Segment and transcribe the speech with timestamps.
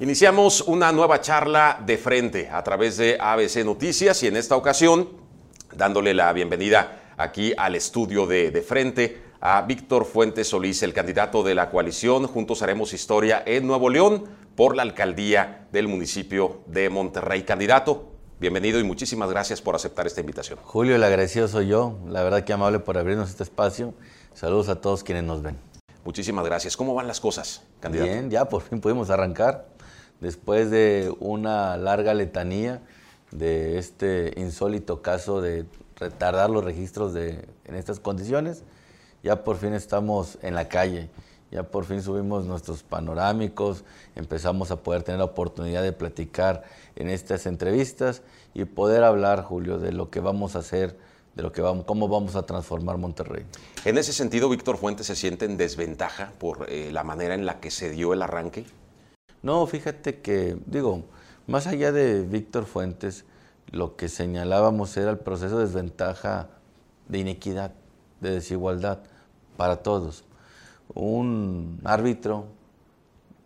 [0.00, 5.08] Iniciamos una nueva charla de frente a través de ABC Noticias y en esta ocasión
[5.74, 11.42] dándole la bienvenida aquí al estudio de, de frente a Víctor Fuentes Solís, el candidato
[11.42, 14.22] de la coalición Juntos Haremos Historia en Nuevo León
[14.54, 17.42] por la alcaldía del municipio de Monterrey.
[17.42, 20.60] Candidato, bienvenido y muchísimas gracias por aceptar esta invitación.
[20.62, 21.98] Julio, el agradecido soy yo.
[22.06, 23.94] La verdad que amable por abrirnos este espacio.
[24.32, 25.58] Saludos a todos quienes nos ven.
[26.04, 26.76] Muchísimas gracias.
[26.76, 28.12] ¿Cómo van las cosas, candidato?
[28.12, 29.66] Bien, ya por fin pudimos arrancar
[30.20, 32.80] después de una larga letanía
[33.30, 38.62] de este insólito caso de retardar los registros de, en estas condiciones,
[39.22, 41.08] ya por fin estamos en la calle,
[41.50, 46.64] ya por fin subimos nuestros panorámicos, empezamos a poder tener la oportunidad de platicar
[46.96, 48.22] en estas entrevistas
[48.54, 50.96] y poder hablar, Julio, de lo que vamos a hacer,
[51.34, 53.44] de lo que vamos, cómo vamos a transformar Monterrey.
[53.84, 57.60] En ese sentido, Víctor Fuentes se siente en desventaja por eh, la manera en la
[57.60, 58.64] que se dio el arranque.
[59.42, 61.04] No, fíjate que, digo,
[61.46, 63.24] más allá de Víctor Fuentes,
[63.70, 66.48] lo que señalábamos era el proceso de desventaja
[67.08, 67.72] de inequidad,
[68.20, 68.98] de desigualdad
[69.56, 70.24] para todos.
[70.94, 72.46] Un árbitro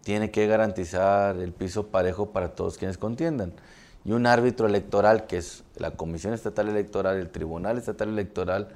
[0.02, 3.52] tiene que garantizar el piso parejo para todos quienes contiendan.
[4.04, 8.68] Y un árbitro electoral, que es la Comisión Estatal Electoral, el Tribunal Estatal Electoral,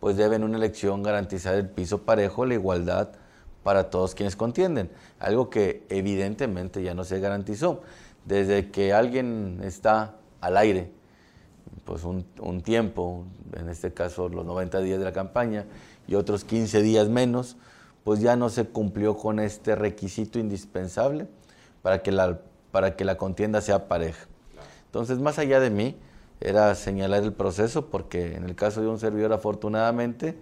[0.00, 3.10] pues debe en una elección garantizar el piso parejo, la igualdad
[3.64, 7.82] para todos quienes contienden, algo que evidentemente ya no se garantizó.
[8.24, 10.92] Desde que alguien está al aire,
[11.84, 15.64] pues un, un, tiempo, en este caso los 90 días de la campaña
[16.06, 17.56] y otros 15 días menos,
[18.04, 21.26] pues ya no se cumplió con este requisito indispensable
[21.82, 22.38] para que la,
[22.70, 24.26] para que la contienda sea pareja.
[24.86, 25.96] Entonces, más allá de mí,
[26.40, 30.36] era señalar el proceso, porque en el caso de un servidor, afortunadamente,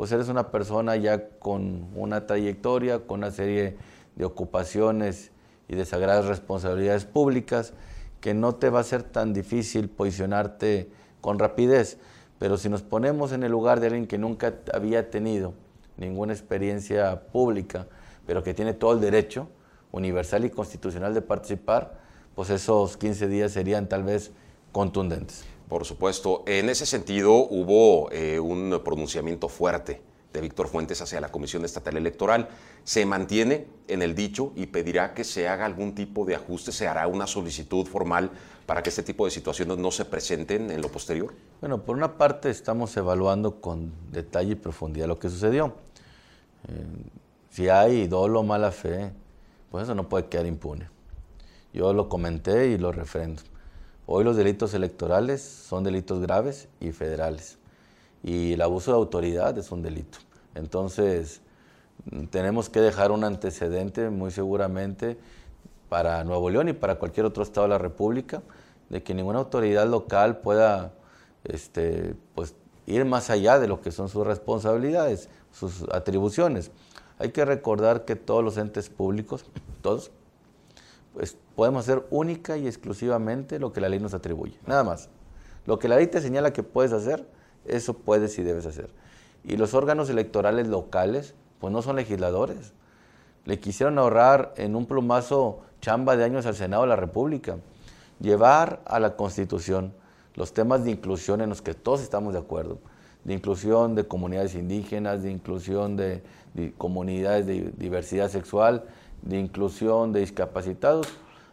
[0.00, 3.76] pues eres una persona ya con una trayectoria, con una serie
[4.16, 5.30] de ocupaciones
[5.68, 7.74] y de sagradas responsabilidades públicas,
[8.22, 10.90] que no te va a ser tan difícil posicionarte
[11.20, 11.98] con rapidez.
[12.38, 15.52] Pero si nos ponemos en el lugar de alguien que nunca había tenido
[15.98, 17.86] ninguna experiencia pública,
[18.26, 19.50] pero que tiene todo el derecho
[19.92, 22.00] universal y constitucional de participar,
[22.34, 24.32] pues esos 15 días serían tal vez
[24.72, 25.44] contundentes.
[25.70, 26.42] Por supuesto.
[26.46, 31.96] En ese sentido, hubo eh, un pronunciamiento fuerte de Víctor Fuentes hacia la Comisión Estatal
[31.96, 32.48] Electoral.
[32.82, 36.88] Se mantiene en el dicho y pedirá que se haga algún tipo de ajuste, se
[36.88, 38.32] hará una solicitud formal
[38.66, 41.32] para que este tipo de situaciones no se presenten en lo posterior.
[41.60, 45.74] Bueno, por una parte estamos evaluando con detalle y profundidad lo que sucedió.
[46.66, 46.84] Eh,
[47.50, 49.12] si hay dolo o mala fe,
[49.70, 50.88] pues eso no puede quedar impune.
[51.72, 53.42] Yo lo comenté y lo refrendo.
[54.12, 57.58] Hoy los delitos electorales son delitos graves y federales.
[58.24, 60.18] Y el abuso de autoridad es un delito.
[60.56, 61.42] Entonces,
[62.30, 65.16] tenemos que dejar un antecedente muy seguramente
[65.88, 68.42] para Nuevo León y para cualquier otro estado de la República,
[68.88, 70.92] de que ninguna autoridad local pueda
[71.44, 72.56] este, pues,
[72.86, 76.72] ir más allá de lo que son sus responsabilidades, sus atribuciones.
[77.20, 79.44] Hay que recordar que todos los entes públicos,
[79.82, 80.10] todos,
[81.14, 85.08] pues podemos hacer única y exclusivamente lo que la ley nos atribuye, nada más.
[85.66, 87.26] Lo que la ley te señala que puedes hacer,
[87.64, 88.90] eso puedes y debes hacer.
[89.44, 92.72] Y los órganos electorales locales, pues no son legisladores.
[93.44, 97.58] Le quisieron ahorrar en un plumazo chamba de años al Senado de la República.
[98.20, 99.94] Llevar a la Constitución
[100.34, 102.78] los temas de inclusión en los que todos estamos de acuerdo,
[103.24, 106.22] de inclusión de comunidades indígenas, de inclusión de,
[106.54, 108.84] de comunidades de diversidad sexual,
[109.22, 111.06] de inclusión de discapacitados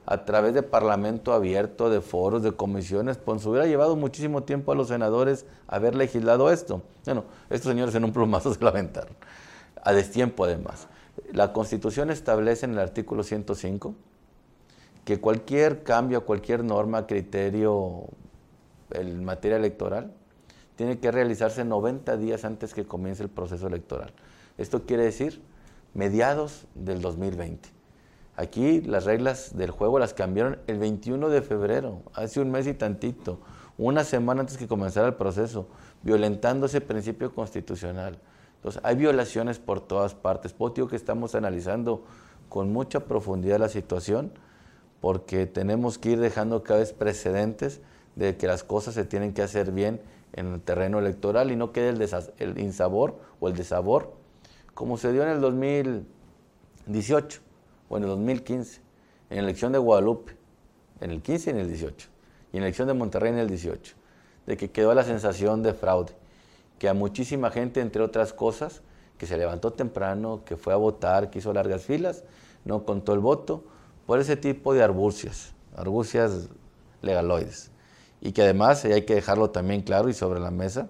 [0.05, 4.75] a través de parlamento abierto, de foros, de comisiones, pues hubiera llevado muchísimo tiempo a
[4.75, 6.81] los senadores haber legislado esto.
[7.05, 9.13] Bueno, estos señores en un plumazo se lamentaron,
[9.83, 10.87] a destiempo además.
[11.33, 13.95] La Constitución establece en el artículo 105
[15.03, 18.05] que cualquier cambio, cualquier norma, criterio
[18.91, 20.13] en materia electoral
[20.77, 24.13] tiene que realizarse 90 días antes que comience el proceso electoral.
[24.57, 25.41] Esto quiere decir
[25.93, 27.69] mediados del 2020.
[28.35, 32.73] Aquí las reglas del juego las cambiaron el 21 de febrero, hace un mes y
[32.73, 33.39] tantito,
[33.77, 35.67] una semana antes que comenzara el proceso,
[36.03, 38.19] violentando ese principio constitucional.
[38.57, 40.53] Entonces, hay violaciones por todas partes.
[40.53, 42.03] Por digo que estamos analizando
[42.49, 44.31] con mucha profundidad la situación,
[45.01, 47.81] porque tenemos que ir dejando cada vez precedentes
[48.15, 50.01] de que las cosas se tienen que hacer bien
[50.33, 52.09] en el terreno electoral y no quede el,
[52.39, 54.13] el insabor o el desabor
[54.77, 57.41] como se dio en el 2018
[57.89, 58.81] o en el 2015,
[59.31, 60.37] en la elección de Guadalupe,
[61.01, 62.09] en el 15 y en el 18,
[62.53, 63.95] y en la elección de Monterrey en el 18,
[64.45, 66.13] de que quedó la sensación de fraude,
[66.77, 68.83] que a muchísima gente, entre otras cosas,
[69.17, 72.23] que se levantó temprano, que fue a votar, que hizo largas filas,
[72.63, 73.63] no contó el voto,
[74.05, 76.49] por ese tipo de argucias, argucias
[77.01, 77.71] legaloides.
[78.21, 80.87] Y que además, y hay que dejarlo también claro y sobre la mesa,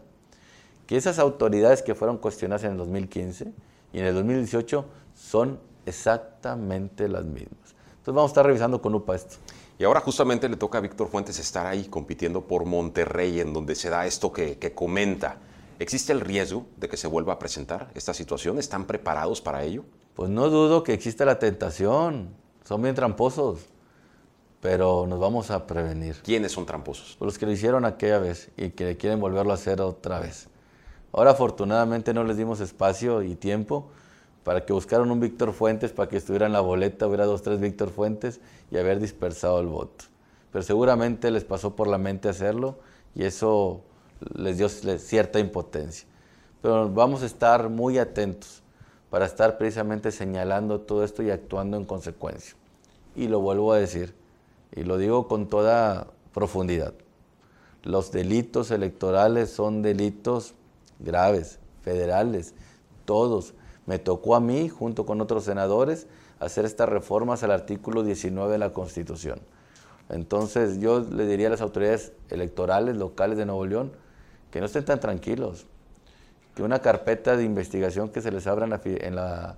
[0.88, 3.54] que esas autoridades que fueron cuestionadas en el 2015
[3.98, 4.86] y en el 2018
[5.16, 7.74] son exactamente las mismas.
[7.90, 9.38] Entonces vamos a estar revisando con UPA esto.
[9.80, 13.74] Y ahora justamente le toca a Víctor Fuentes estar ahí compitiendo por Monterrey, en donde
[13.74, 15.38] se da esto que, que comenta.
[15.80, 18.60] ¿Existe el riesgo de que se vuelva a presentar esta situación?
[18.60, 19.84] ¿Están preparados para ello?
[20.14, 22.36] Pues no dudo que exista la tentación.
[22.66, 23.62] Son bien tramposos,
[24.62, 26.18] pero nos vamos a prevenir.
[26.24, 27.18] ¿Quiénes son tramposos?
[27.20, 30.50] Los que lo hicieron aquella vez y que quieren volverlo a hacer otra vez.
[31.18, 33.88] Ahora afortunadamente no les dimos espacio y tiempo
[34.44, 37.60] para que buscaran un Víctor Fuentes, para que estuviera en la boleta, hubiera dos, tres
[37.60, 40.06] Víctor Fuentes y haber dispersado el voto.
[40.52, 42.78] Pero seguramente les pasó por la mente hacerlo
[43.16, 43.82] y eso
[44.36, 46.08] les dio cierta impotencia.
[46.62, 48.62] Pero vamos a estar muy atentos
[49.10, 52.56] para estar precisamente señalando todo esto y actuando en consecuencia.
[53.16, 54.14] Y lo vuelvo a decir,
[54.72, 56.94] y lo digo con toda profundidad.
[57.82, 60.54] Los delitos electorales son delitos
[61.00, 62.54] graves, federales,
[63.06, 63.54] todos.
[63.86, 66.08] Me tocó a mí, junto con otros senadores,
[66.40, 69.40] hacer estas reformas al artículo 19 de la Constitución.
[70.10, 73.92] Entonces yo le diría a las autoridades electorales locales de Nuevo León,
[74.52, 75.66] que no estén tan tranquilos,
[76.56, 79.58] que una carpeta de investigación que se les abra en la,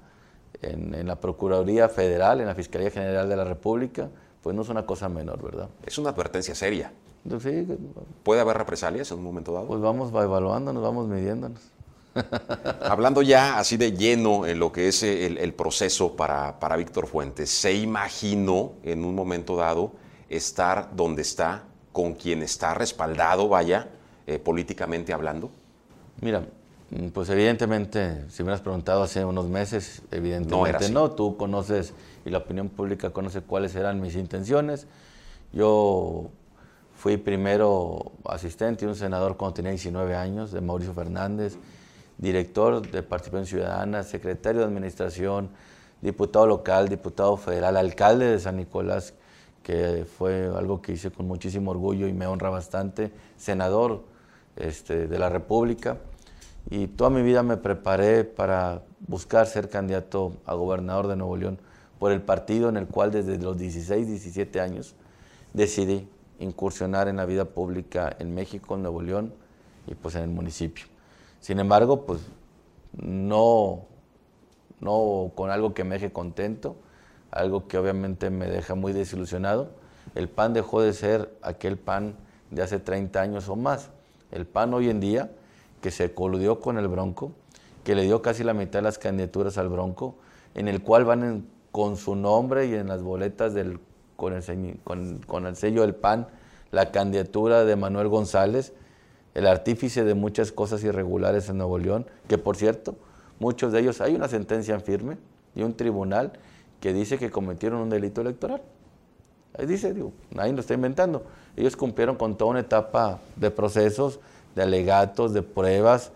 [0.62, 4.10] en la, Procuraduría Federal, en la Fiscalía General de la República,
[4.42, 5.70] pues no es una cosa menor, ¿verdad?
[5.86, 6.92] Es una advertencia seria.
[7.42, 7.68] Sí.
[8.24, 9.68] ¿Puede haber represalias en un momento dado?
[9.68, 11.60] Pues vamos evaluándonos, vamos midiéndonos.
[12.82, 17.50] Hablando ya así de lleno en lo que es el, proceso para, para Víctor Fuentes,
[17.50, 19.92] ¿se imaginó en un momento dado
[20.30, 23.90] estar donde está, con quien está respaldado, vaya,
[24.28, 25.50] eh, políticamente hablando?
[26.22, 26.46] Mira,
[26.90, 31.94] mm, pues evidentemente, si me hubieras preguntado hace unos meses, evidentemente no, tú conoces
[32.26, 34.88] y la opinión pública conoce cuáles eran mis intenciones.
[35.52, 36.30] Yo
[37.00, 41.58] fui primero asistente de un senador cuando tenía 19 años, de Mauricio Fernández,
[42.18, 45.50] director de Participación Ciudadana, secretario de Administración,
[46.02, 49.14] diputado local, diputado federal, alcalde de San Nicolás,
[49.64, 54.04] que fue algo que hice con muchísimo orgullo y me honra bastante, senador
[54.58, 56.00] este, de la República.
[56.70, 61.60] Y toda mi vida me preparé para buscar ser candidato a gobernador de Nuevo León
[61.98, 64.96] por el partido en el cual desde los 16, 17 años
[65.54, 66.06] decidí
[66.40, 69.34] incursionar en la vida pública en México, en Nuevo León
[69.88, 70.86] y pues en el municipio.
[71.40, 72.22] Sin embargo, pues
[72.94, 73.86] no,
[74.80, 76.76] no con algo que me deje contento,
[77.32, 79.70] algo que obviamente me deja muy desilusionado.
[80.16, 82.16] El PAN dejó de ser aquel PAN
[82.52, 83.90] de hace 30 años o más.
[84.32, 85.32] El PAN hoy en día,
[85.82, 87.32] que se coludió con el Bronco,
[87.84, 90.16] que le dio casi la mitad de las candidaturas al Bronco,
[90.56, 93.80] en el cual van con su nombre y en las boletas del,
[94.20, 96.28] con, el, con el sello del PAN
[96.72, 98.74] la candidatura de Manuel González,
[99.34, 102.96] el artífice de muchas cosas irregulares en Nuevo León, que por cierto,
[103.40, 105.18] muchos de ellos hay una sentencia en firme
[105.56, 106.34] y un tribunal
[106.80, 108.62] que dice que cometieron un delito electoral.
[109.58, 111.24] Ahí dice, digo, nadie lo está inventando.
[111.58, 114.20] Ellos cumplieron con toda una etapa de procesos,
[114.56, 116.12] de alegatos, de pruebas,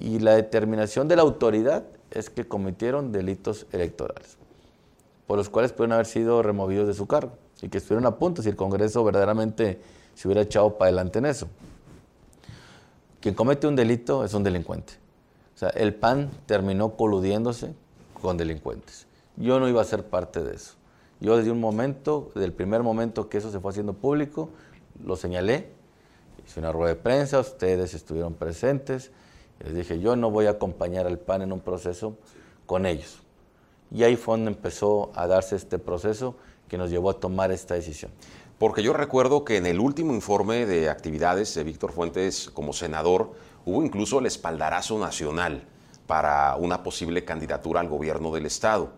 [0.00, 4.36] y la determinación de la autoridad es que cometieron delitos electorales,
[5.26, 8.42] por los cuales pueden haber sido removidos de su cargo, y que estuvieron a punto
[8.42, 9.80] si el Congreso verdaderamente
[10.14, 11.48] se hubiera echado para adelante en eso.
[13.20, 14.94] Quien comete un delito es un delincuente.
[15.54, 17.72] O sea, el PAN terminó coludiéndose
[18.20, 19.06] con delincuentes.
[19.36, 20.74] Yo no iba a ser parte de eso.
[21.20, 24.50] Yo desde un momento, desde el primer momento que eso se fue haciendo público,
[25.04, 25.70] lo señalé,
[26.44, 29.12] hice una rueda de prensa, ustedes estuvieron presentes,
[29.60, 32.16] les dije, yo no voy a acompañar al PAN en un proceso
[32.66, 33.21] con ellos.
[33.92, 36.34] Y ahí fue donde empezó a darse este proceso
[36.68, 38.10] que nos llevó a tomar esta decisión.
[38.58, 43.32] Porque yo recuerdo que en el último informe de actividades de Víctor Fuentes como senador
[43.66, 45.64] hubo incluso el espaldarazo nacional
[46.06, 48.92] para una posible candidatura al gobierno del Estado.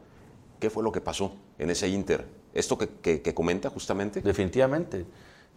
[0.60, 2.26] ¿Qué fue lo que pasó en ese inter?
[2.52, 4.20] ¿Esto que, comenta justamente?
[4.20, 5.06] Definitivamente.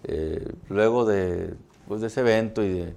[0.04, 1.54] Eh, luego de,
[1.88, 2.96] pues, de ese evento y de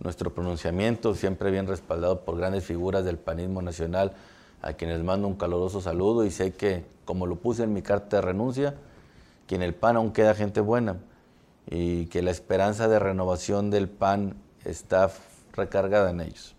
[0.00, 4.12] nuestro pronunciamiento, siempre bien respaldado por grandes figuras del panismo nacional,
[4.62, 8.16] a quienes mando un caluroso saludo y sé que, como lo puse en mi carta
[8.16, 8.74] de renuncia,
[9.46, 10.98] que en el PAN aún queda gente buena
[11.70, 14.34] y que la esperanza de renovación del PAN
[14.64, 15.10] está
[15.52, 16.54] recargada en ellos.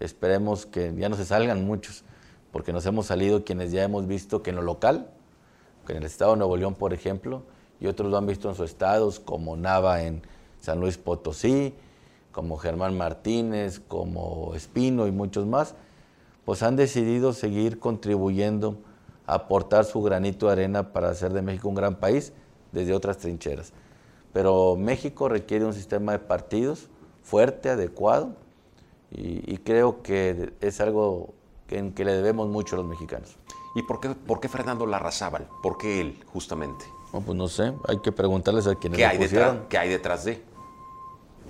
[0.00, 2.04] Esperemos que ya no se salgan muchos,
[2.50, 5.08] porque nos hemos salido quienes ya hemos visto que en lo local,
[5.88, 7.42] en el estado de Nuevo León, por ejemplo,
[7.80, 10.22] y otros lo han visto en sus estados, como Nava en
[10.60, 11.74] San Luis Potosí,
[12.30, 15.74] como Germán Martínez, como Espino y muchos más,
[16.44, 18.76] pues han decidido seguir contribuyendo
[19.26, 22.32] aportar su granito de arena para hacer de México un gran país
[22.72, 23.72] desde otras trincheras.
[24.32, 26.88] Pero México requiere un sistema de partidos
[27.22, 28.34] fuerte, adecuado,
[29.14, 31.34] y, creo que es algo
[31.68, 33.36] en que le debemos mucho a los mexicanos.
[33.74, 35.48] ¿Y por qué, por qué Fernando Larrazábal?
[35.62, 36.86] ¿Por qué él, justamente?
[37.12, 40.24] No, pues no sé, hay que preguntarles a quienes ¿Qué, hay detrás, ¿Qué hay detrás
[40.24, 40.42] de?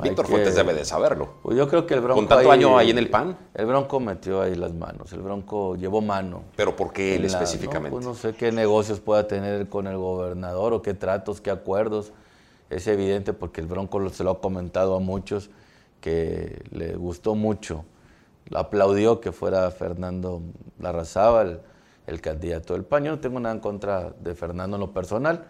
[0.01, 1.35] Víctor Fuentes debe de saberlo.
[1.43, 2.21] Pues yo creo que el Bronco.
[2.21, 3.37] ¿Con tanto año ahí en el PAN?
[3.55, 5.13] El Bronco metió ahí las manos.
[5.13, 6.45] El Bronco llevó mano.
[6.57, 7.91] ¿Pero por qué él específicamente?
[7.91, 11.51] No, pues no sé qué negocios pueda tener con el gobernador o qué tratos, qué
[11.51, 12.13] acuerdos.
[12.71, 15.51] Es evidente porque el Bronco se lo ha comentado a muchos
[16.01, 17.85] que le gustó mucho.
[18.55, 20.43] Aplaudió que fuera Fernando
[20.81, 21.63] Larrazábal
[22.07, 23.05] el candidato del PAN.
[23.05, 25.45] Yo no tengo nada en contra de Fernando en lo personal.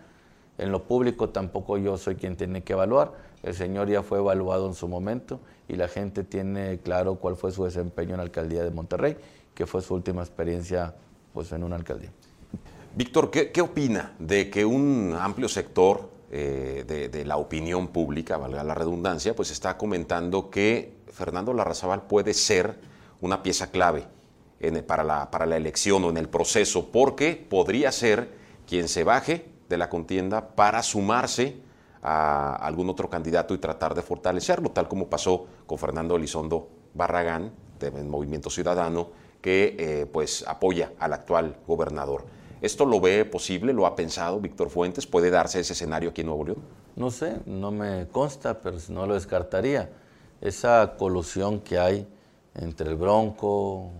[0.58, 4.66] En lo público tampoco yo soy quien tiene que evaluar el señor ya fue evaluado
[4.66, 8.62] en su momento y la gente tiene claro cuál fue su desempeño en la alcaldía
[8.62, 9.16] de Monterrey,
[9.54, 10.94] que fue su última experiencia
[11.32, 12.10] pues, en una alcaldía.
[12.94, 18.74] Víctor, ¿qué, opina de que un amplio sector eh, de, la opinión pública, valga la
[18.74, 22.78] redundancia, pues está comentando que Fernando Larrazabal puede ser
[23.20, 24.06] una pieza clave
[24.86, 28.28] para, la, para la elección o en el proceso, porque podría ser
[28.66, 31.56] quien se baje de la contienda para sumarse
[32.02, 37.52] a algún otro candidato y tratar de fortalecerlo, tal como pasó con Fernando Elizondo Barragán,
[37.78, 42.24] del Movimiento Ciudadano, que eh, pues apoya al actual gobernador.
[42.60, 43.72] ¿Esto lo ve posible?
[43.72, 45.06] ¿Lo ha pensado Víctor Fuentes?
[45.06, 46.58] ¿Puede darse ese escenario aquí en Nuevo León?
[46.94, 49.90] No sé, no me consta, pero no lo descartaría.
[50.40, 52.06] Esa colusión que hay
[52.54, 53.90] entre el Bronco,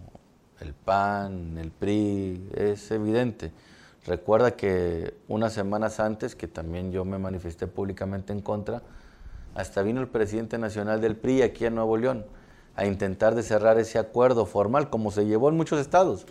[0.60, 3.50] el PAN, el PRI, es evidente.
[4.04, 8.82] Recuerda que unas semanas antes, que también yo me manifesté públicamente en contra,
[9.54, 12.24] hasta vino el presidente nacional del PRI aquí en Nuevo León
[12.74, 16.26] a intentar de cerrar ese acuerdo formal, como se llevó en muchos estados.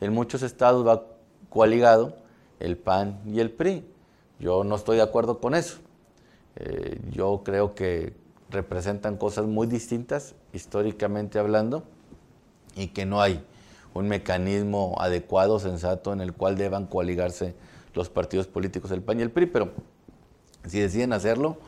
[0.00, 1.04] En muchos estados va
[1.48, 2.16] coaligado
[2.60, 3.88] el PAN y el PRI.
[4.38, 5.78] Yo no estoy de acuerdo con eso.
[6.56, 8.12] Eh, yo creo que
[8.50, 11.84] representan cosas muy distintas, históricamente hablando,
[12.74, 13.44] y que no hay
[13.94, 17.54] un mecanismo adecuado, sensato, en el cual deban coaligarse
[17.94, 19.72] los partidos políticos del PAN y el PRI, pero
[20.66, 21.58] si deciden hacerlo,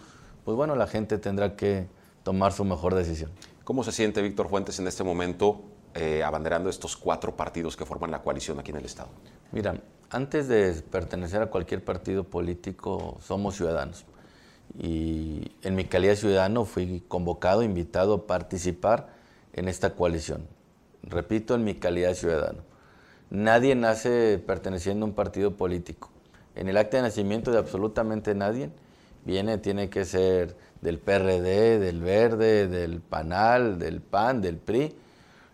[0.44, 1.86] pues bueno, la gente tendrá que
[2.22, 3.30] tomar su mejor decisión.
[3.64, 5.62] ¿Cómo se siente Víctor Fuentes en este momento
[5.94, 9.08] eh, abanderando estos cuatro partidos que forman la coalición aquí en el Estado?
[9.52, 14.04] Mira, antes de pertenecer a cualquier partido político, somos ciudadanos.
[14.78, 19.08] Y en mi calidad de ciudadano fui convocado, invitado a participar
[19.52, 20.46] en esta coalición
[21.02, 22.58] repito, en mi calidad de ciudadano.
[23.30, 26.10] Nadie nace perteneciendo a un partido político.
[26.56, 28.70] En el acta de nacimiento de absolutamente nadie
[29.24, 34.94] viene, tiene que ser del PRD, del Verde, del PANAL, del PAN, del PRI.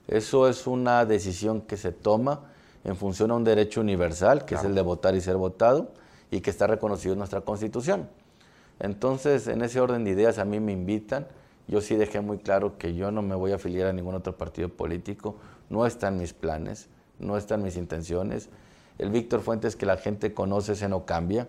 [0.08, 2.42] Eso es una decisión que se toma
[2.84, 5.90] en función a un derecho universal, que es el de votar y ser votado,
[6.30, 8.08] y que está reconocido en nuestra Constitución.
[8.78, 11.26] Entonces, en ese orden de ideas a mí me invitan
[11.68, 14.36] yo sí dejé muy claro que yo no me voy a afiliar a ningún otro
[14.36, 15.36] partido político,
[15.68, 18.48] no están mis planes, no están mis intenciones.
[18.98, 21.48] El Víctor Fuentes que la gente conoce, ese no cambia.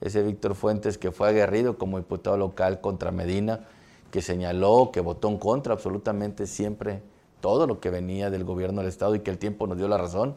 [0.00, 3.66] Ese Víctor Fuentes que fue aguerrido como diputado local contra Medina,
[4.10, 7.02] que señaló, que votó en contra absolutamente siempre
[7.40, 9.98] todo lo que venía del gobierno del Estado y que el tiempo nos dio la
[9.98, 10.36] razón.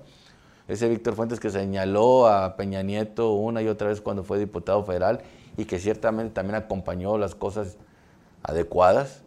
[0.68, 4.84] Ese Víctor Fuentes que señaló a Peña Nieto una y otra vez cuando fue diputado
[4.84, 5.22] federal
[5.58, 7.78] y que ciertamente también acompañó las cosas
[8.43, 9.24] adecuadas.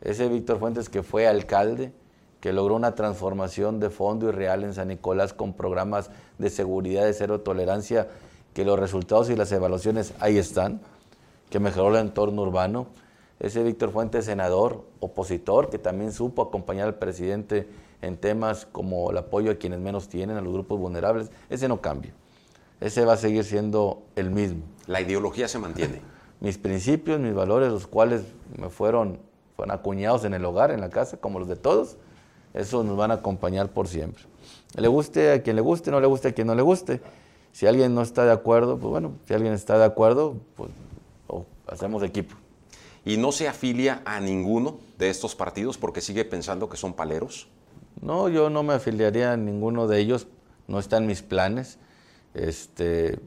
[0.00, 1.92] Ese Víctor Fuentes que fue alcalde,
[2.40, 7.04] que logró una transformación de fondo y real en San Nicolás con programas de seguridad
[7.04, 8.08] de cero tolerancia,
[8.54, 10.80] que los resultados y las evaluaciones ahí están,
[11.50, 12.86] que mejoró el entorno urbano.
[13.38, 17.68] Ese Víctor Fuentes, senador, opositor, que también supo acompañar al presidente
[18.02, 21.80] en temas como el apoyo a quienes menos tienen, a los grupos vulnerables, ese no
[21.80, 22.12] cambia.
[22.80, 24.62] Ese va a seguir siendo el mismo.
[24.86, 26.00] La ideología se mantiene
[26.40, 28.22] mis principios, mis valores, los cuales
[28.56, 29.18] me fueron,
[29.56, 31.96] fueron acuñados en el hogar, en la casa, como los de todos,
[32.54, 34.24] esos nos van a acompañar por siempre.
[34.76, 37.00] Le guste a quien le guste, no le guste a quien no le guste.
[37.52, 40.70] Si alguien no está de acuerdo, pues bueno, si alguien está de acuerdo, pues
[41.66, 42.34] hacemos equipo.
[43.04, 47.48] ¿Y no se afilia a ninguno de estos partidos porque sigue pensando que son paleros?
[48.00, 50.26] No, yo no me afiliaría a ninguno de ellos,
[50.68, 51.78] no están mis planes.
[52.34, 53.18] Este,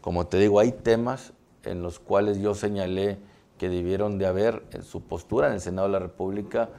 [0.00, 1.32] como te digo, hay temas
[1.64, 3.18] en los cuales yo señalé
[3.58, 6.70] que debieron de haber en su postura en el Senado de la República,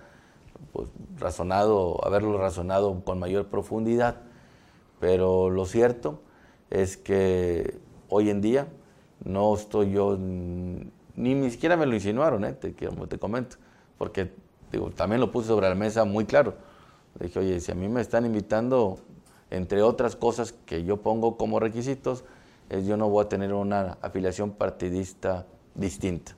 [0.72, 4.22] pues, razonado, haberlo razonado con mayor profundidad.
[5.00, 6.22] Pero lo cierto
[6.70, 7.77] es que
[8.10, 8.68] hoy en día
[9.24, 12.54] no estoy yo, ni, ni siquiera me lo insinuaron, ¿eh?
[12.54, 13.58] te, te comento,
[13.98, 14.32] porque
[14.72, 16.56] digo, también lo puse sobre la mesa muy claro.
[17.20, 19.00] Le dije, oye, si a mí me están invitando,
[19.50, 22.25] entre otras cosas que yo pongo como requisitos,
[22.69, 26.36] yo no voy a tener una afiliación partidista distinta.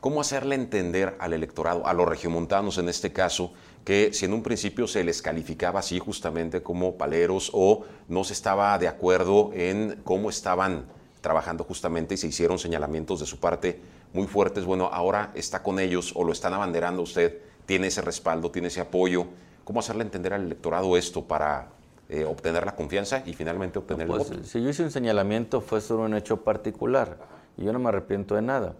[0.00, 3.52] ¿Cómo hacerle entender al electorado, a los regiomontanos en este caso,
[3.84, 8.34] que si en un principio se les calificaba así justamente como paleros o no se
[8.34, 10.84] estaba de acuerdo en cómo estaban
[11.22, 13.80] trabajando justamente y se hicieron señalamientos de su parte
[14.12, 18.50] muy fuertes, bueno, ahora está con ellos o lo están abanderando usted, tiene ese respaldo,
[18.50, 19.26] tiene ese apoyo.
[19.64, 21.68] ¿Cómo hacerle entender al electorado esto para
[22.08, 24.44] eh, obtener la confianza y finalmente obtener el Pues, voto?
[24.44, 27.18] Si yo hice un señalamiento fue sobre un hecho particular
[27.56, 28.74] y yo no me arrepiento de nada.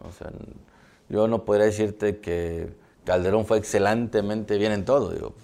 [0.00, 0.54] O sea, n-
[1.08, 5.10] yo no podría decirte que Calderón fue excelentemente bien en todo.
[5.10, 5.34] Digo,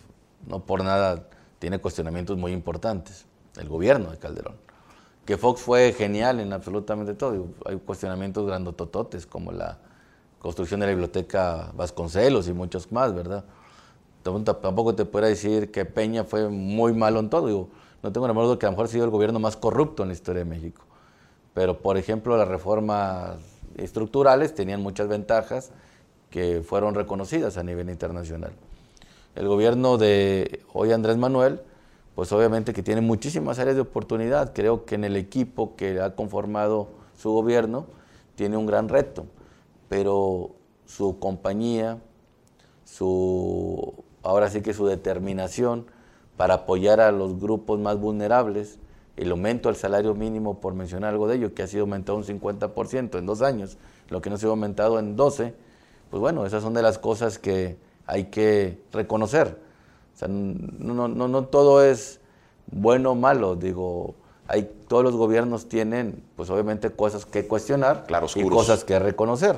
[0.47, 3.26] no por nada tiene cuestionamientos muy importantes,
[3.57, 4.57] el gobierno de Calderón.
[5.25, 7.31] Que Fox fue genial en absolutamente todo.
[7.33, 9.79] Digo, hay cuestionamientos grandotototes como la
[10.41, 13.45] construcción de la biblioteca Vasconcelos y muchos más, ¿verdad?
[14.23, 17.69] Tampoco- te puedo decir que Peña fue muy malo en todo.
[18.02, 20.09] No tengo menor duda que a lo mejor ha sido el gobierno más corrupto en
[20.09, 20.83] la historia de México.
[21.55, 23.37] Pero, por ejemplo, las reformas
[23.76, 25.71] estructurales tenían muchas ventajas
[26.31, 28.52] que fueron reconocidas a nivel internacional.
[29.35, 31.61] El gobierno de hoy Andrés Manuel,
[32.14, 34.52] pues obviamente que tiene muchísimas áreas de oportunidad.
[34.55, 37.87] Creo que en el equipo que ha conformado su gobierno
[38.35, 39.26] tiene un gran reto,
[39.88, 40.50] pero
[40.87, 41.99] su compañía,
[42.85, 45.87] su, ahora sí que su determinación
[46.37, 48.79] para apoyar a los grupos más vulnerables,
[49.17, 52.25] el aumento al salario mínimo, por mencionar algo de ello, que ha sido aumentado un
[52.25, 53.76] 50% en dos años,
[54.09, 55.55] lo que no se ha aumentado en 12,
[56.11, 57.76] pues bueno, esas son de las cosas que
[58.07, 59.59] hay que reconocer.
[60.14, 62.21] O sea, no, no, no todo es
[62.71, 64.14] bueno o malo, digo,
[64.49, 69.57] hay, todos los gobiernos tienen, pues obviamente, cosas que cuestionar y cosas que reconocer.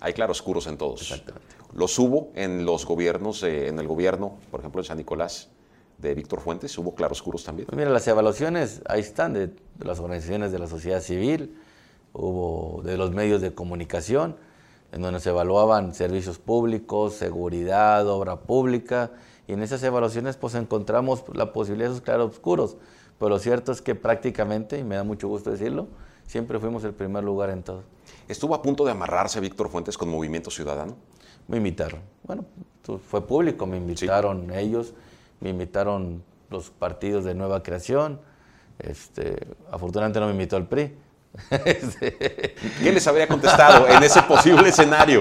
[0.00, 1.02] Hay claroscuros en todos.
[1.02, 1.59] Exactamente.
[1.72, 5.48] Los hubo en los gobiernos, eh, en el gobierno, por ejemplo, en San Nicolás
[5.98, 7.66] de Víctor Fuentes, hubo claroscuros también.
[7.66, 11.56] Pues mira, las evaluaciones ahí están de, de las organizaciones de la sociedad civil,
[12.12, 14.36] hubo de los medios de comunicación,
[14.92, 19.12] en donde se evaluaban servicios públicos, seguridad, obra pública,
[19.46, 22.76] y en esas evaluaciones pues encontramos la posibilidad de esos claroscuros.
[23.18, 25.88] Pero lo cierto es que prácticamente, y me da mucho gusto decirlo,
[26.26, 27.82] siempre fuimos el primer lugar en todo.
[28.28, 30.96] ¿Estuvo a punto de amarrarse Víctor Fuentes con Movimiento Ciudadano?
[31.48, 32.00] Me invitaron.
[32.24, 32.44] Bueno,
[33.08, 34.94] fue público, me invitaron ellos,
[35.40, 38.20] me invitaron los partidos de nueva creación.
[38.78, 39.36] Este,
[39.70, 40.92] afortunadamente no me invitó el PRI.
[42.82, 45.20] ¿Qué les habría contestado en ese posible escenario?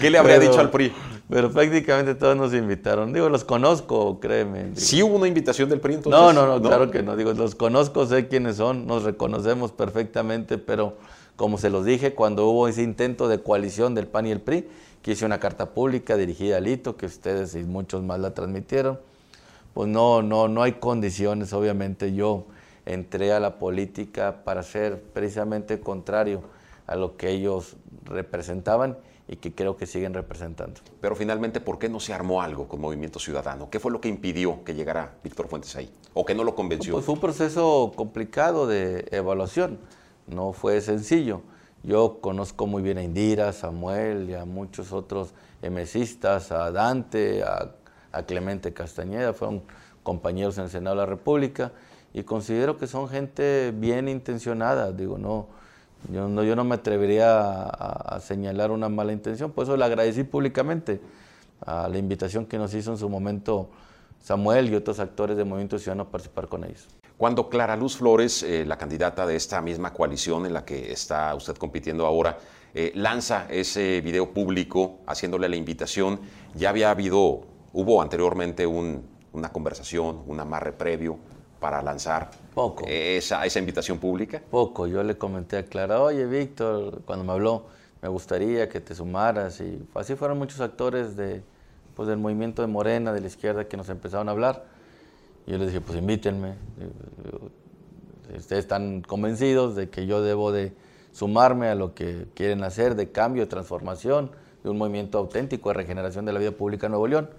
[0.00, 0.92] ¿Qué le habría pero- dicho al PRI?
[1.30, 3.12] Pero prácticamente todos nos invitaron.
[3.12, 4.64] Digo, los conozco, créeme.
[4.64, 6.18] Digo, ¿Sí hubo una invitación del PRI entonces?
[6.18, 7.16] no, no, no, claro que no.
[7.16, 10.96] Digo, los conozco, sé quiénes son, nos reconocemos perfectamente, pero
[11.36, 14.68] como se los dije, cuando hubo ese intento de coalición del PAN y el PRI,
[15.08, 19.00] que hice una carta pública dirigida a Lito, que ustedes y muchos más la transmitieron,
[19.72, 21.54] pues no, no, no hay condiciones.
[21.54, 22.44] Obviamente yo
[22.84, 26.42] entré a la política para ser precisamente contrario
[26.86, 30.78] a lo que ellos representaban y que creo que siguen representando.
[31.00, 33.70] Pero finalmente, ¿por qué no se armó algo con Movimiento Ciudadano?
[33.70, 35.90] ¿Qué fue lo que impidió que llegara Víctor Fuentes ahí?
[36.12, 36.92] ¿O que no lo convenció?
[36.92, 39.78] Pues fue un proceso complicado de evaluación,
[40.26, 41.40] no fue sencillo.
[41.82, 47.42] Yo conozco muy bien a Indira, a Samuel y a muchos otros emesistas, a Dante,
[47.42, 47.74] a,
[48.26, 49.62] Clemente Castañeda, fueron
[50.02, 51.70] compañeros en el Senado de la República
[52.12, 55.46] y considero que son gente bien intencionada, digo, no,
[56.10, 61.00] yo no, me atrevería a señalar una mala intención, por eso le agradecí públicamente
[61.64, 63.68] a la invitación que nos hizo en su momento
[64.20, 66.88] Samuel y otros actores del Movimiento Ciudadano a participar con ellos.
[67.18, 71.34] Cuando Clara Luz Flores, eh, la candidata de esta misma coalición en la que está
[71.34, 72.38] usted compitiendo ahora,
[72.72, 76.20] eh, lanza ese video público haciéndole la invitación,
[76.54, 77.40] ya había habido,
[77.72, 81.18] hubo anteriormente un- una conversación, un amarre previo
[81.58, 82.84] para lanzar Poco.
[82.86, 84.40] esa, esa invitación pública.
[84.48, 87.64] Poco, yo le comenté a Clara, oye Víctor, cuando me habló,
[88.00, 91.42] me gustaría que te sumaras y así fueron muchos actores de,
[91.96, 94.77] pues, del movimiento de Morena, de la izquierda, que nos empezaron a hablar.
[95.48, 96.56] Y yo les dije, pues invítenme.
[98.36, 100.74] Ustedes están convencidos de que yo debo de
[101.12, 104.30] sumarme a lo que quieren hacer de cambio, de transformación,
[104.62, 107.30] de un movimiento auténtico de regeneración de la vida pública en Nuevo León,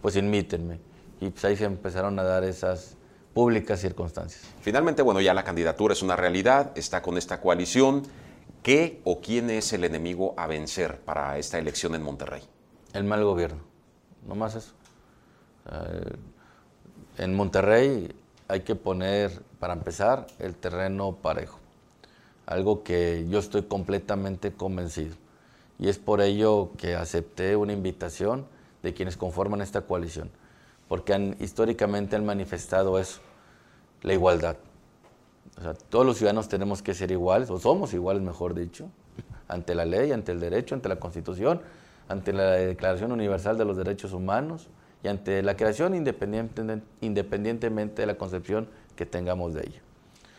[0.00, 0.80] pues invítenme.
[1.20, 2.96] Y pues ahí se empezaron a dar esas
[3.32, 4.42] públicas circunstancias.
[4.60, 8.02] Finalmente, bueno, ya la candidatura es una realidad, está con esta coalición.
[8.64, 12.42] ¿Qué o quién es el enemigo a vencer para esta elección en Monterrey?
[12.92, 13.60] El mal gobierno,
[14.26, 14.72] no más eso.
[15.70, 16.16] Eh,
[17.18, 18.14] en Monterrey
[18.48, 21.58] hay que poner, para empezar, el terreno parejo.
[22.46, 25.14] Algo que yo estoy completamente convencido.
[25.78, 28.46] Y es por ello que acepté una invitación
[28.82, 30.30] de quienes conforman esta coalición.
[30.88, 33.20] Porque históricamente han manifestado eso.
[34.02, 34.56] la igualdad.
[35.88, 38.88] Todos los ciudadanos tenemos que ser iguales, o somos iguales, mejor dicho,
[39.48, 41.60] ante la ley, ante el derecho, ante la Constitución,
[42.08, 44.68] ante la Declaración Universal de los Derechos Humanos
[45.02, 49.80] y ante la creación independientemente de la concepción que tengamos de ella.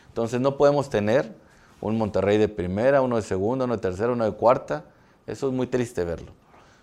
[0.08, 1.34] Entonces no podemos tener
[1.82, 4.86] un Monterrey de primera, uno de segunda, uno de tercera, uno de cuarta.
[5.28, 6.32] Eso es muy triste verlo.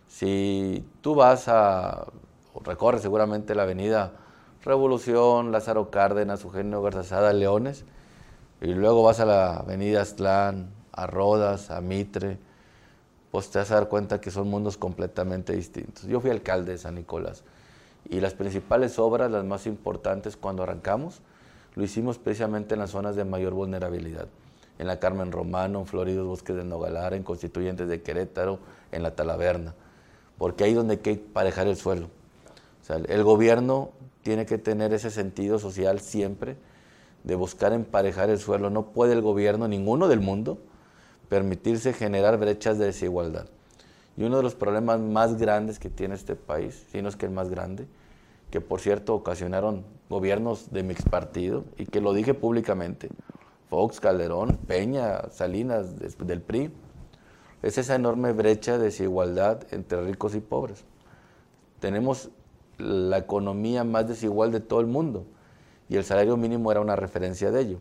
[0.09, 2.07] Si tú vas a,
[2.65, 4.13] recorres seguramente la avenida
[4.63, 7.85] Revolución, Lázaro Cárdenas, Eugenio Garzazada, Leones,
[8.61, 12.39] y luego vas a la avenida Aztlán, a Rodas, a Mitre,
[13.31, 16.05] pues te vas a dar cuenta que son mundos completamente distintos.
[16.05, 17.43] Yo fui alcalde de San Nicolás
[18.09, 21.21] y las principales obras, las más importantes cuando arrancamos,
[21.75, 24.27] lo hicimos precisamente en las zonas de mayor vulnerabilidad.
[24.79, 28.59] En la Carmen Romano, en Floridos Bosques de Nogalar, en Constituyentes de Querétaro,
[28.93, 29.75] en la Talaverna,
[30.39, 32.07] porque ahí es donde hay que parejar el suelo.
[32.83, 33.91] O sea, el gobierno
[34.23, 36.57] tiene que tener ese sentido social siempre
[37.25, 38.71] de buscar emparejar el suelo.
[38.71, 40.59] No puede el gobierno, ninguno del mundo,
[41.29, 43.47] permitirse generar brechas de desigualdad.
[44.21, 47.25] Y uno de los problemas más grandes que tiene este país, si no es que
[47.25, 47.87] el más grande,
[48.51, 53.09] que por cierto ocasionaron gobiernos de mi partido y que lo dije públicamente,
[53.71, 56.71] Fox, Calderón, Peña, Salinas del PRI,
[57.63, 60.85] es esa enorme brecha de desigualdad entre ricos y pobres.
[61.79, 62.29] Tenemos
[62.77, 65.25] la economía más desigual de todo el mundo
[65.89, 67.79] y el salario mínimo era una referencia de ello.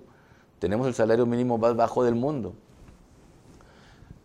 [0.60, 2.54] Tenemos el salario mínimo más bajo del mundo,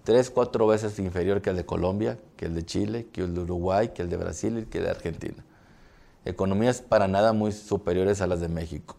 [0.04, 3.40] tres, cuatro veces inferior que el de Colombia, que el de Chile, que el de
[3.40, 5.44] Uruguay, que el de Brasil y que el de Argentina.
[6.24, 8.96] Economías para nada muy superiores a las de México.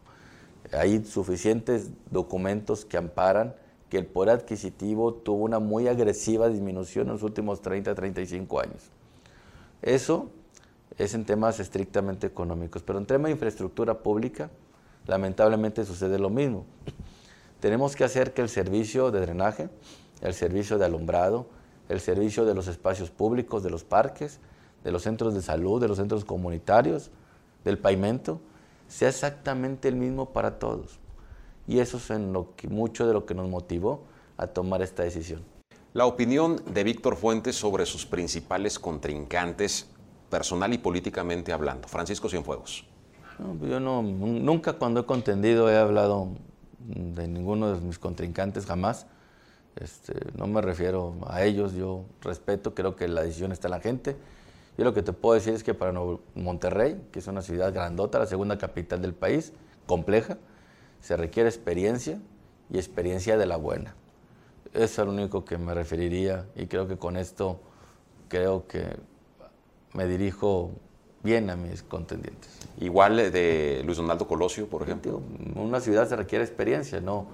[0.74, 3.56] Hay suficientes documentos que amparan
[3.90, 8.90] que el poder adquisitivo tuvo una muy agresiva disminución en los últimos 30, 35 años.
[9.82, 10.30] Eso
[10.98, 14.50] es en temas estrictamente económicos, pero en tema de infraestructura pública,
[15.06, 16.66] lamentablemente sucede lo mismo.
[17.60, 19.70] Tenemos que hacer que el servicio de drenaje,
[20.26, 21.48] el servicio de alumbrado,
[21.88, 24.40] el servicio de los espacios públicos, de los parques,
[24.84, 27.12] de los centros de salud, de los centros comunitarios,
[27.64, 28.40] del pavimento,
[28.88, 31.00] sea exactamente el mismo para todos.
[31.68, 34.04] Y eso es en lo que, mucho de lo que nos motivó
[34.38, 35.42] a tomar esta decisión.
[35.94, 39.88] La opinión de Víctor Fuentes sobre sus principales contrincantes,
[40.30, 41.88] personal y políticamente hablando.
[41.88, 42.86] Francisco Cienfuegos.
[43.60, 46.30] Pues yo no, nunca cuando he contendido he hablado
[46.80, 49.08] de ninguno de mis contrincantes, jamás.
[49.76, 53.80] Este, no me refiero a ellos, yo respeto, creo que la decisión está en la
[53.82, 54.16] gente.
[54.78, 55.94] Yo lo que te puedo decir es que para
[56.34, 59.54] Monterrey, que es una ciudad grandota, la segunda capital del país,
[59.86, 60.38] compleja,
[61.02, 62.20] se requiere experiencia
[62.70, 63.96] y experiencia de la buena.
[64.74, 67.60] Eso es lo único que me referiría y creo que con esto
[68.28, 68.98] creo que
[69.94, 70.72] me dirijo
[71.24, 72.60] bien a mis contendientes.
[72.80, 75.22] Igual de Luis Donaldo Colosio, por ejemplo.
[75.56, 77.28] Una ciudad se requiere experiencia, ¿no?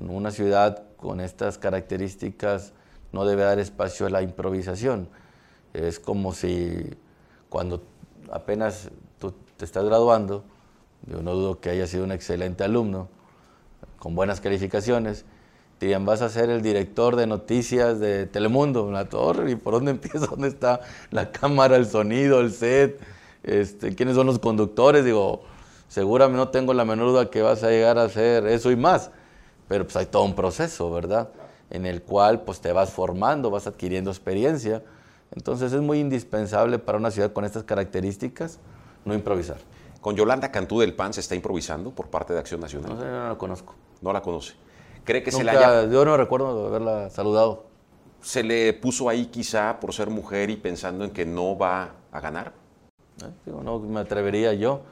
[0.00, 2.74] Una ciudad con estas características
[3.12, 5.08] no debe dar espacio a la improvisación.
[5.72, 6.90] Es como si
[7.48, 7.82] cuando
[8.30, 10.44] apenas tú te estás graduando,
[11.06, 13.08] yo no dudo que haya sido un excelente alumno,
[13.98, 15.24] con buenas calificaciones,
[15.78, 19.74] te dirían, vas a ser el director de noticias de Telemundo, la torre, ¿y por
[19.74, 20.26] dónde empieza?
[20.26, 20.80] ¿Dónde está
[21.10, 23.00] la cámara, el sonido, el set?
[23.44, 25.04] Este, ¿Quiénes son los conductores?
[25.04, 25.42] Digo,
[25.86, 29.12] seguramente no tengo la menor duda que vas a llegar a hacer eso y más,
[29.68, 31.28] pero pues hay todo un proceso, ¿verdad?
[31.70, 34.82] En el cual pues te vas formando, vas adquiriendo experiencia.
[35.34, 38.58] Entonces es muy indispensable para una ciudad con estas características
[39.04, 39.58] no improvisar.
[40.00, 42.96] ¿Con Yolanda Cantú del PAN se está improvisando por parte de Acción Nacional?
[42.96, 43.74] No, no la conozco.
[44.00, 44.54] No la conoce.
[45.04, 45.86] ¿Cree que se le haya...
[45.86, 47.64] Yo no recuerdo haberla saludado.
[48.20, 52.20] ¿Se le puso ahí quizá por ser mujer y pensando en que no va a
[52.20, 52.52] ganar?
[53.22, 54.82] Eh, no me atrevería yo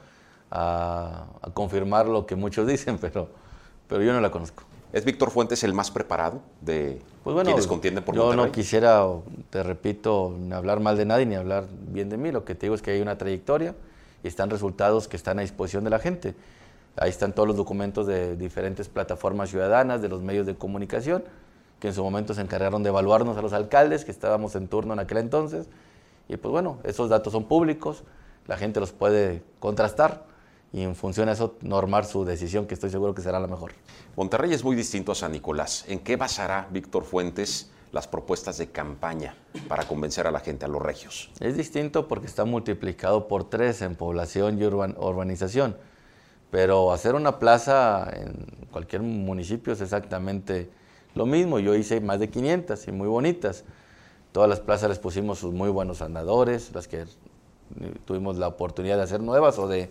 [0.51, 3.29] a, confirmar lo que muchos dicen, pero,
[3.87, 4.63] pero yo no la conozco.
[4.93, 9.05] ¿Es Víctor Fuentes el más preparado de pues bueno, quienes contienden por Yo no quisiera,
[9.49, 12.31] te repito, ni hablar mal de nadie ni hablar bien de mí.
[12.31, 13.75] Lo que te digo es que hay una trayectoria
[14.23, 16.35] y están resultados que están a disposición de la gente.
[16.95, 21.23] Ahí están todos los documentos de diferentes plataformas ciudadanas, de los medios de comunicación,
[21.79, 24.93] que en su momento se encargaron de evaluarnos a los alcaldes, que estábamos en turno
[24.93, 25.67] en aquel entonces.
[26.29, 28.03] Y pues bueno, esos datos son públicos,
[28.47, 30.23] la gente los puede contrastar
[30.73, 33.71] y en función de eso normar su decisión, que estoy seguro que será la mejor.
[34.15, 35.85] Monterrey es muy distinto a San Nicolás.
[35.87, 39.35] ¿En qué basará Víctor Fuentes las propuestas de campaña
[39.67, 41.31] para convencer a la gente, a los regios?
[41.39, 45.77] Es distinto porque está multiplicado por tres en población y urbanización.
[46.51, 50.69] Pero hacer una plaza en cualquier municipio es exactamente
[51.15, 51.59] lo mismo.
[51.59, 53.63] Yo hice más de 500 y muy bonitas.
[54.31, 57.05] Todas las plazas les pusimos sus muy buenos andadores, las que
[58.05, 59.89] tuvimos la oportunidad de hacer nuevas o de,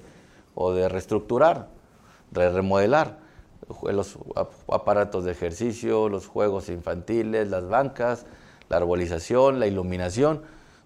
[0.57, 1.69] o de reestructurar.
[2.33, 3.19] remodelar
[3.83, 4.19] los
[4.69, 8.27] aparatos de ejercicio, los juegos infantiles, las bancas,
[8.69, 10.43] la arbolización, la iluminación,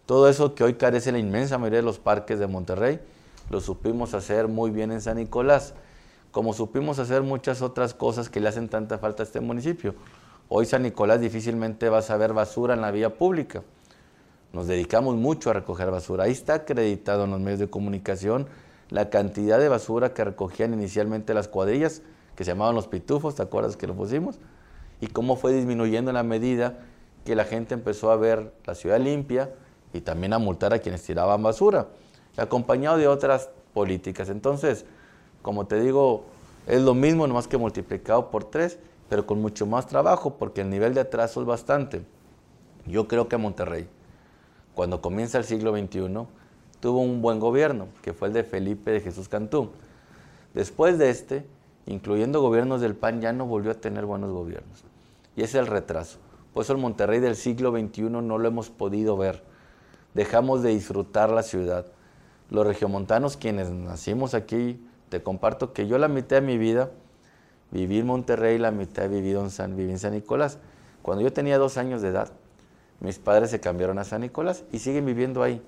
[0.06, 3.00] todo eso que hoy carece la inmensa mayoría de los parques de Monterrey,
[3.48, 5.74] lo supimos hacer muy bien en San Nicolás,
[6.30, 9.94] como supimos hacer muchas otras cosas que le hacen tanta falta a este municipio.
[10.48, 13.62] Hoy San Nicolás difícilmente vas a ver basura en la vía pública.
[14.52, 16.24] Nos dedicamos mucho a recoger basura.
[16.24, 18.48] Ahí está acreditado en los medios de comunicación
[18.90, 22.03] la cantidad de basura que recogían inicialmente las cuadrillas,
[22.37, 24.38] que se llamaban los pitufos, ¿te acuerdas que lo pusimos?
[25.00, 26.79] Y cómo fue disminuyendo en la medida
[27.24, 29.50] que la gente empezó a ver la ciudad limpia
[29.92, 31.88] y también a multar a quienes tiraban basura,
[32.37, 34.29] acompañado de otras políticas.
[34.29, 34.85] Entonces,
[35.42, 36.24] como te digo,
[36.66, 40.70] es lo mismo, nomás que multiplicado por tres, pero con mucho más trabajo, porque el
[40.70, 42.03] nivel de atraso es bastante.
[42.87, 43.88] Yo creo que Monterrey,
[44.74, 46.26] cuando comienza el siglo XXI,
[46.81, 49.71] tuvo un buen gobierno, que fue el de Felipe de Jesús Cantú.
[50.55, 51.47] Después de este,
[51.87, 54.85] incluyendo gobiernos del PAN, ya no volvió a tener buenos gobiernos.
[55.37, 56.19] Y ese es el retraso.
[56.53, 59.43] Por eso el Monterrey del siglo XXI no lo hemos podido ver.
[60.14, 61.87] Dejamos de disfrutar la ciudad.
[62.51, 66.90] Los regiomontanos, quienes nacimos aquí, te comparto que yo la mitad de mi vida
[67.71, 70.59] viví en Monterrey, la mitad he vivido en San, viví en San Nicolás.
[71.03, 72.33] Cuando yo tenía dos años de edad,
[72.99, 75.62] mis padres se cambiaron a San Nicolás y siguen viviendo ahí.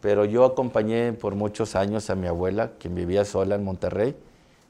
[0.00, 4.16] Pero yo acompañé por muchos años a mi abuela, quien vivía sola en Monterrey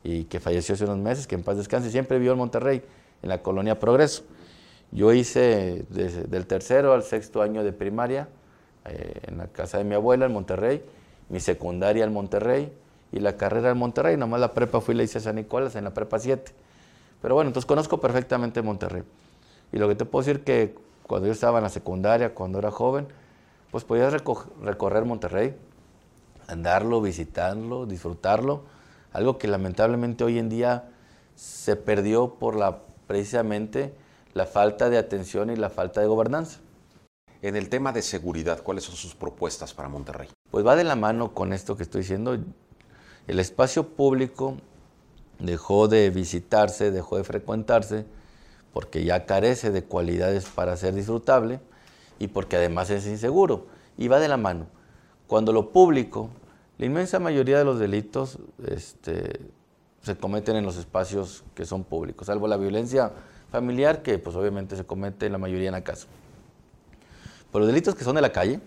[0.03, 2.83] y que falleció hace unos meses, que en paz descanse, siempre vivió en Monterrey,
[3.23, 4.25] en la colonia Progreso.
[4.93, 8.29] Yo hice desde, del tercero al sexto año de primaria
[8.87, 10.83] eh, en la casa de mi abuela en Monterrey,
[11.29, 12.73] mi secundaria en Monterrey
[13.13, 14.17] y la carrera en Monterrey.
[14.17, 16.53] Nomás la prepa fui y la hice a San Nicolás en la prepa 7.
[17.23, 19.03] Pero bueno, entonces conozco perfectamente Monterrey.
[19.73, 20.75] Y lo que te puedo decir que
[21.07, 23.07] cuando yo estaba en la secundaria, cuando era joven,
[23.71, 25.57] pues podías recorrer Monterrey,
[26.49, 28.65] andarlo, visitarlo, disfrutarlo,
[29.13, 30.89] algo que lamentablemente hoy en día
[31.37, 33.95] se perdió por la precisamente
[34.35, 36.61] la falta de atención y la falta de gobernanza.
[37.43, 40.29] En el tema de seguridad, ¿cuáles son sus propuestas para Monterrey?
[40.51, 42.37] Pues va de la mano con esto que estoy diciendo.
[43.27, 44.57] El espacio público
[45.39, 48.05] dejó de visitarse, dejó de frecuentarse,
[48.73, 51.61] porque ya carece de cualidades para ser disfrutable
[52.21, 53.67] y porque además es inseguro.
[53.99, 54.67] Y va de la mano.
[55.27, 56.31] Cuando lo público,
[56.79, 59.41] la inmensa mayoría de los delitos este,
[60.03, 63.13] se cometen en los espacios que son públicos, salvo la violencia
[63.51, 66.07] familiar, que pues obviamente se comete la mayoría en la casa.
[67.51, 68.61] Pero los delitos que son de la calle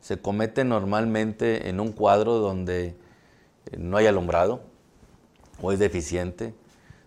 [0.00, 2.96] se cometen normalmente en un cuadro donde eh,
[3.78, 4.60] no hay alumbrado
[5.60, 6.54] o es deficiente,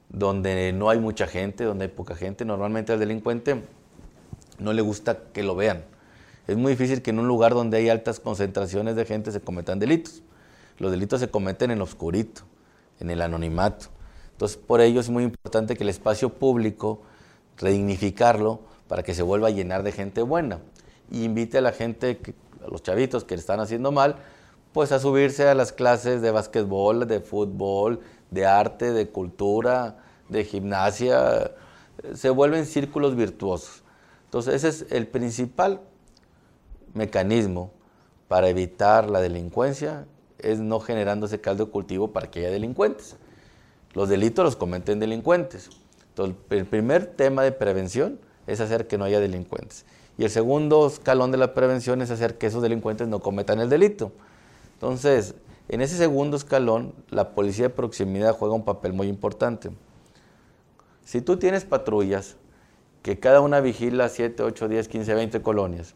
[0.10, 2.46] donde no hay mucha gente, donde hay poca gente.
[2.46, 3.64] Normalmente al delincuente
[4.62, 5.84] no le gusta que lo vean.
[6.48, 9.80] Es muy difícil que en un lugar donde hay altas concentraciones de gente se cometan
[9.80, 10.22] delitos.
[10.80, 12.42] Los delitos se cometen en lo oscurito,
[13.00, 13.88] en el anonimato.
[14.32, 17.02] Entonces, por ello es muy importante que el espacio público,
[17.58, 20.60] redignificarlo para que se vuelva a llenar de gente buena.
[21.12, 22.20] Y invite a la gente,
[22.66, 24.16] a los chavitos que están haciendo mal,
[24.74, 28.00] pues a subirse a las clases de básquetbol, de fútbol,
[28.32, 29.98] de arte, de cultura,
[30.30, 31.52] de gimnasia.
[32.14, 33.81] Se vuelven círculos virtuosos.
[34.32, 35.82] Entonces, ese es el principal
[36.94, 37.70] mecanismo
[38.30, 40.06] para evitar la delincuencia,
[40.40, 43.18] es no generando ese caldo de cultivo para que haya delincuentes.
[43.94, 45.70] Los delitos los cometen delincuentes.
[46.08, 49.84] Entonces, el primer tema de prevención es hacer que no haya delincuentes.
[50.18, 53.68] Y el segundo escalón de la prevención es hacer que esos delincuentes no cometan el
[53.68, 54.14] delito.
[54.76, 55.36] Entonces,
[55.68, 59.72] en ese segundo escalón, la policía de proximidad juega un papel muy importante.
[61.04, 62.38] Si tú tienes patrullas,
[63.02, 65.96] que cada una vigila 7, 8, 10, 15, 20 colonias,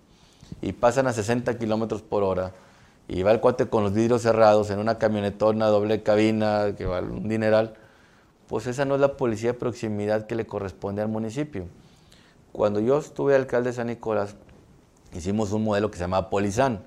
[0.62, 2.54] y pasan a 60 kilómetros por hora,
[3.08, 7.08] y va el cuate con los vidrios cerrados en una camionetona doble cabina que vale
[7.08, 7.76] un dineral,
[8.48, 11.68] pues esa no es la policía de proximidad que le corresponde al municipio.
[12.52, 14.36] Cuando yo estuve alcalde de San Nicolás,
[15.14, 16.84] hicimos un modelo que se llamaba Polizán.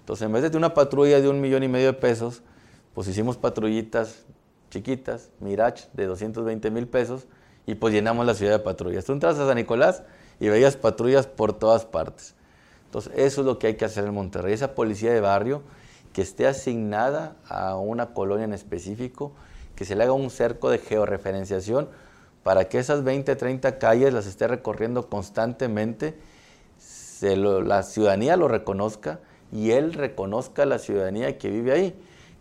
[0.00, 2.42] Entonces, en vez de una patrulla de un millón y medio de pesos,
[2.94, 4.24] pues hicimos patrullitas
[4.70, 7.26] chiquitas, Mirage, de 220 mil pesos,
[7.66, 9.04] y pues llenamos la ciudad de patrullas.
[9.04, 10.02] Tú entras a San Nicolás
[10.40, 12.34] y veías patrullas por todas partes.
[12.86, 14.52] Entonces, eso es lo que hay que hacer en Monterrey.
[14.52, 15.62] Esa policía de barrio
[16.12, 19.32] que esté asignada a una colonia en específico
[19.74, 21.88] que se le haga un cerco de georreferenciación
[22.44, 26.14] para que esas 20, 30 calles las esté recorriendo constantemente,
[27.22, 31.94] la ciudadanía lo reconozca y él reconozca a la ciudadanía que vive ahí,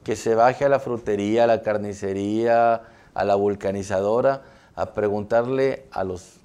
[0.03, 2.83] que se baje a la frutería, a la carnicería,
[3.13, 4.43] a la vulcanizadora,
[4.75, 6.37] a preguntarle a los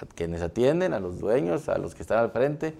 [0.00, 2.74] a quienes atienden, a los dueños, a los que están al frente,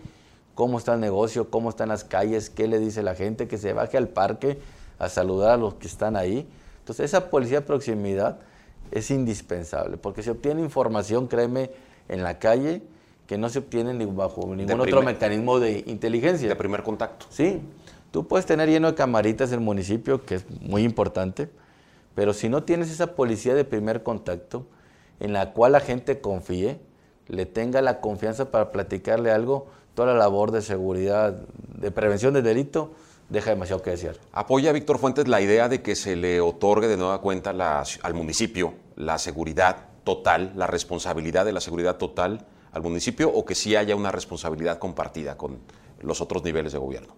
[0.55, 3.73] cómo está el negocio, cómo están las calles, qué le dice la gente, que se
[3.73, 4.59] baje al parque
[4.99, 6.47] a saludar a los que están ahí,
[6.81, 8.39] Entonces esa policía de proximidad
[8.91, 11.71] es indispensable, porque se obtiene información, créeme,
[12.09, 12.83] en la calle
[13.27, 16.49] que no se obtiene ni bajo ningún otro mecanismo de inteligencia.
[16.49, 17.27] De primer contacto.
[17.31, 17.61] Sí,
[18.11, 21.49] tú puedes tener lleno de camaritas el municipio, que es muy importante,
[22.15, 24.67] pero si no tienes esa policía de primer contacto,
[25.21, 26.81] en la cual la gente confíe,
[27.29, 32.45] le tenga la confianza para platicarle algo, toda la labor de seguridad, de prevención del
[32.45, 32.93] delito,
[33.29, 34.17] deja demasiado que desear.
[34.33, 38.75] ¿Apoya Víctor Fuentes la idea de que se le otorgue de nueva cuenta al municipio
[38.97, 43.95] la seguridad total, la responsabilidad de la seguridad total al municipio o que sí haya
[43.97, 45.59] una responsabilidad compartida con
[46.01, 47.15] los otros niveles de gobierno?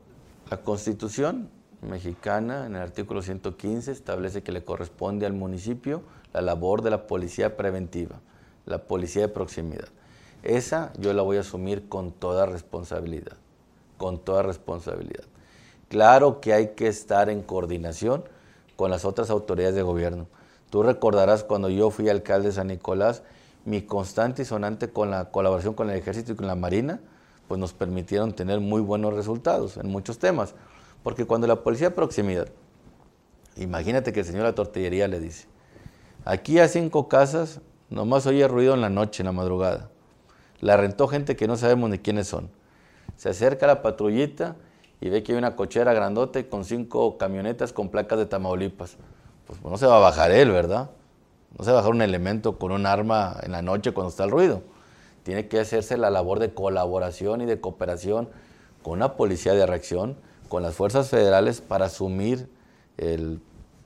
[0.51, 1.49] La Constitución
[1.85, 7.07] mexicana, en el artículo 115, establece que le corresponde al municipio la labor de la
[7.07, 8.21] policía preventiva,
[8.67, 9.89] la policía de proximidad.
[10.43, 13.37] Esa yo la voy a asumir con toda responsabilidad,
[13.97, 15.25] con toda responsabilidad.
[15.89, 18.25] Claro que hay que estar en coordinación
[18.77, 20.27] con las otras autoridades de gobierno.
[20.71, 23.23] Tú recordarás cuando yo fui alcalde de San Nicolás,
[23.65, 27.01] mi constante y sonante con la colaboración con el ejército y con la marina,
[27.49, 30.55] pues nos permitieron tener muy buenos resultados en muchos temas.
[31.05, 32.49] Porque cuando la policía de proximidad,
[33.57, 35.47] imagínate que el señor de la tortillería le dice,
[36.25, 39.91] aquí a cinco casas, nomás oye ruido en la noche, en la madrugada.
[40.61, 42.51] La rentó gente que no sabemos ni quiénes son.
[43.17, 44.57] Se acerca a la patrullita
[45.01, 48.97] y ve que hay una cochera grandote con cinco camionetas con placas de Tamaulipas.
[49.47, 50.91] Pues, pues no se va a bajar él, ¿verdad?
[51.59, 54.25] No se va a bajar un elemento con un arma en la noche cuando está
[54.25, 54.63] el ruido.
[55.23, 58.31] Tiene que hacerse la labor de colaboración y de cooperación
[58.83, 60.17] con una policía de reacción,
[60.49, 62.49] con las fuerzas federales para asumir
[62.97, 63.41] el,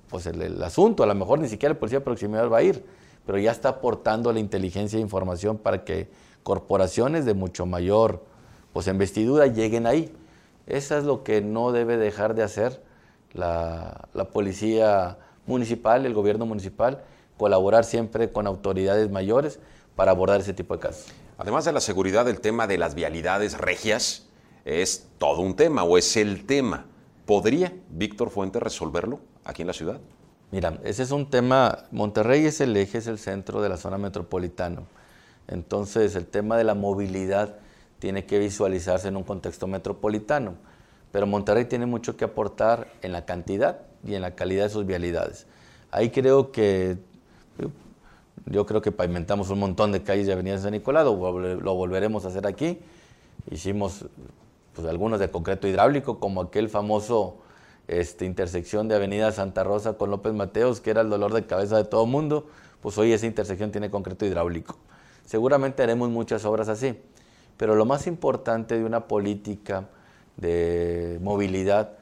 [0.08, 1.02] pues el, asunto.
[1.02, 2.84] A lo mejor ni siquiera el policía de proximidad va a ir,
[3.26, 6.08] pero ya está aportando la inteligencia e información para que
[6.42, 8.24] corporaciones de mucho mayor
[8.72, 10.14] pues, investidura lleguen ahí.
[10.66, 12.82] Eso es lo que no debe dejar de hacer
[13.32, 17.02] la, la policía municipal, el gobierno municipal,
[17.36, 19.58] colaborar siempre con autoridades mayores
[19.96, 21.06] para abordar ese tipo de casos.
[21.38, 24.27] Además de la seguridad, el tema de las vialidades regias
[24.68, 26.86] es todo un tema o es el tema.
[27.26, 30.00] ¿Podría Víctor Fuentes resolverlo aquí en la ciudad?
[30.50, 33.98] Mira, ese es un tema, Monterrey es el eje, es el centro de la zona
[33.98, 34.82] metropolitana.
[35.46, 37.56] Entonces el tema de la movilidad
[37.98, 40.54] tiene que visualizarse en un contexto metropolitano.
[41.12, 44.86] Pero Monterrey tiene mucho que aportar en la cantidad y en la calidad de sus
[44.86, 45.46] vialidades.
[45.90, 46.98] Ahí creo que,
[48.46, 51.14] yo creo que pavimentamos un montón de calles y avenidas de San Nicolás, lo,
[51.74, 52.78] volveremos a hacer aquí.
[53.50, 54.04] Hicimos
[54.78, 57.38] pues, algunos de concreto hidráulico, como aquel famoso
[57.88, 61.76] este, intersección de Avenida Santa Rosa con López Mateos, que era el dolor de cabeza
[61.76, 62.46] de todo mundo,
[62.80, 64.76] pues hoy esa intersección tiene concreto hidráulico.
[65.26, 66.96] Seguramente haremos muchas obras así,
[67.56, 69.88] pero lo más importante de una política
[70.36, 71.94] de movilidad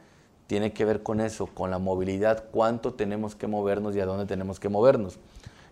[0.47, 4.27] tiene que ver con eso, con la movilidad, cuánto tenemos que movernos y a dónde
[4.27, 5.19] tenemos que movernos.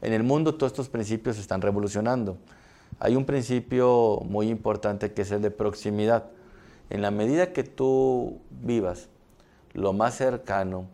[0.00, 2.38] En el mundo todos estos principios se están revolucionando.
[2.98, 6.30] Hay un principio muy importante que es el de proximidad.
[6.90, 9.08] En la medida que tú vivas
[9.72, 10.86] lo más cercano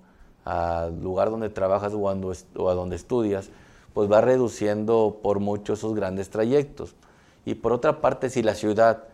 [0.44, 3.50] al lugar donde trabajas o a donde estudias,
[3.92, 6.94] pues va reduciendo por mucho esos grandes trayectos.
[7.44, 9.04] Y por otra parte, si la ciudad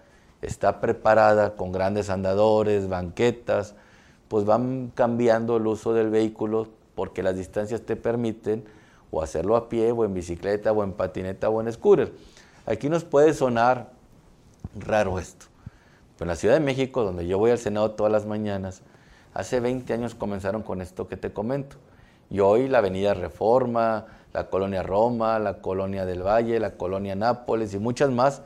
[0.42, 3.74] está preparada con grandes andadores, banquetas,
[4.28, 8.64] pues van cambiando el uso del vehículo porque las distancias te permiten
[9.10, 12.12] o hacerlo a pie o en bicicleta o en patineta o en scooter.
[12.66, 13.90] Aquí nos puede sonar
[14.74, 15.46] raro esto.
[16.16, 18.82] Pero en la Ciudad de México, donde yo voy al Senado todas las mañanas,
[19.34, 21.76] hace 20 años comenzaron con esto que te comento.
[22.30, 27.74] Y hoy la Avenida Reforma, la Colonia Roma, la Colonia del Valle, la Colonia Nápoles
[27.74, 28.42] y muchas más,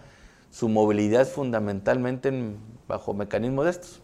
[0.51, 2.33] su movilidad es fundamentalmente
[2.89, 4.01] bajo mecanismos de estos.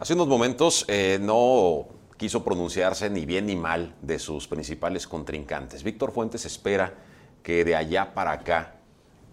[0.00, 5.84] Hace unos momentos eh, no quiso pronunciarse ni bien ni mal de sus principales contrincantes.
[5.84, 6.94] Víctor Fuentes espera
[7.42, 8.77] que de allá para acá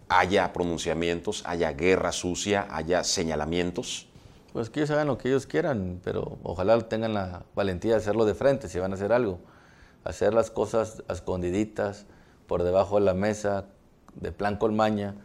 [0.10, 4.08] haya pronunciamientos, haya guerra sucia, haya señalamientos.
[4.54, 8.26] Pues que ellos hagan lo que ellos quieran, pero ojalá tengan la valentía de hacerlo
[8.26, 9.40] de frente si van a hacer algo
[10.06, 12.06] hacer las cosas escondiditas,
[12.48, 13.66] por debajo de la mesa,
[14.14, 15.16] de plan colmaña,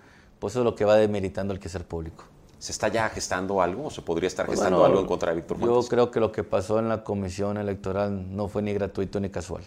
[0.41, 2.24] pues eso es lo que va demeritando el quehacer público.
[2.59, 5.37] ¿Se está ya gestando algo o se podría estar pues gestando algo en contra de
[5.37, 5.85] Víctor Fuentes?
[5.85, 9.31] Yo creo que lo que pasó en la comisión electoral no fue ni gratuito ni
[9.31, 9.64] casual.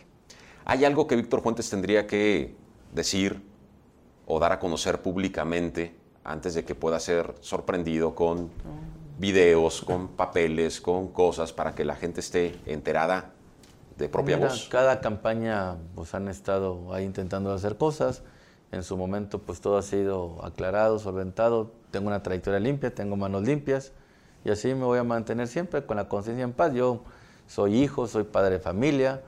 [0.66, 2.55] ¿Hay algo que Víctor Fuentes tendría que
[2.91, 3.41] decir
[4.26, 8.49] o dar a conocer públicamente antes de que pueda ser sorprendido con
[9.19, 13.32] videos, con papeles, con cosas para que la gente esté enterada
[13.97, 14.67] de propia voz.
[14.69, 18.24] Cada campaña pues han estado ahí intentando hacer cosas.
[18.71, 21.71] En su momento pues todo ha sido aclarado, solventado.
[21.91, 23.91] Tengo una trayectoria limpia, tengo manos limpias
[24.43, 26.74] y así me voy a mantener siempre con la conciencia en paz.
[26.74, 27.03] Yo
[27.47, 29.21] soy hijo, soy padre de familia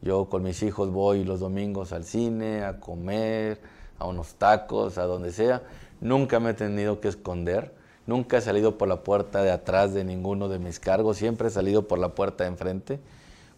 [0.00, 3.60] Yo con mis hijos voy los domingos al cine, a comer,
[3.98, 5.62] a unos tacos, a donde sea.
[6.00, 7.74] Nunca me he tenido que esconder.
[8.06, 11.16] Nunca he salido por la puerta de atrás de ninguno de mis cargos.
[11.18, 13.00] Siempre he salido por la puerta de enfrente.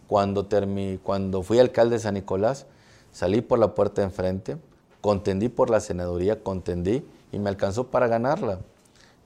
[0.07, 0.49] Cuando,
[1.03, 2.67] cuando fui alcalde de San Nicolás,
[3.13, 4.57] salí por la puerta de enfrente,
[5.01, 8.59] contendí por la senaduría, contendí y me alcanzó para ganarla.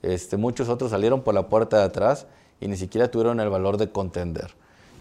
[0.03, 2.27] Este, muchos otros salieron por la puerta de atrás
[2.59, 4.51] y ni siquiera tuvieron el valor de contender.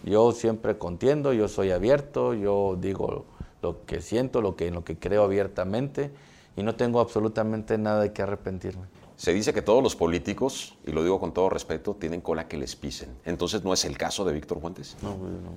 [0.05, 3.27] Yo siempre contiendo, yo soy abierto, yo digo
[3.65, 6.11] lo que siento, lo que, en lo que creo abiertamente
[6.55, 8.85] y no tengo absolutamente nada de qué arrepentirme.
[9.17, 12.59] Se dice que todos los políticos, y lo digo con todo respeto, tienen cola que
[12.59, 13.17] les pisen.
[13.25, 14.97] Entonces, ¿no es el caso de Víctor Fuentes?
[15.03, 15.53] No, pues, no.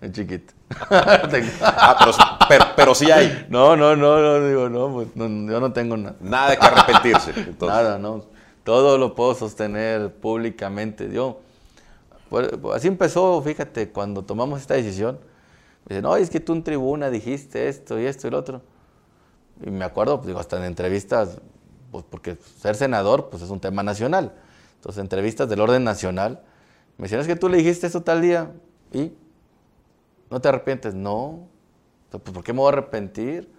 [0.06, 0.54] es chiquito.
[0.90, 3.46] ah, pero, sí hay.
[3.48, 6.16] No, no, no, no, digo, no, pues, yo no tengo nada.
[6.20, 7.32] Nada de que arrepentirse.
[7.60, 8.24] Nada, no.
[8.64, 11.10] Todo lo puedo sostener públicamente.
[11.12, 11.40] Yo,
[12.28, 15.18] pues, así empezó, fíjate, cuando tomamos esta decisión.
[15.88, 18.62] Dicen, no, es que tú en tribuna dijiste esto y esto y lo otro.
[19.64, 21.40] Y me acuerdo, pues, digo, hasta en entrevistas
[21.90, 24.32] pues porque ser senador pues es un tema nacional.
[24.76, 26.42] Entonces, entrevistas del orden nacional,
[26.96, 28.52] me decían, es que tú le dijiste eso tal día
[28.92, 29.12] y
[30.30, 30.94] no te arrepientes.
[30.94, 31.48] No,
[32.10, 33.50] pues ¿por qué me voy a arrepentir?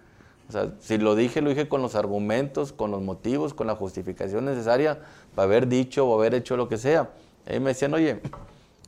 [0.48, 3.76] O sea, si lo dije, lo dije con los argumentos, con los motivos, con la
[3.76, 5.00] justificación necesaria
[5.34, 7.10] para haber dicho o haber hecho lo que sea.
[7.46, 8.20] Y me decían, oye,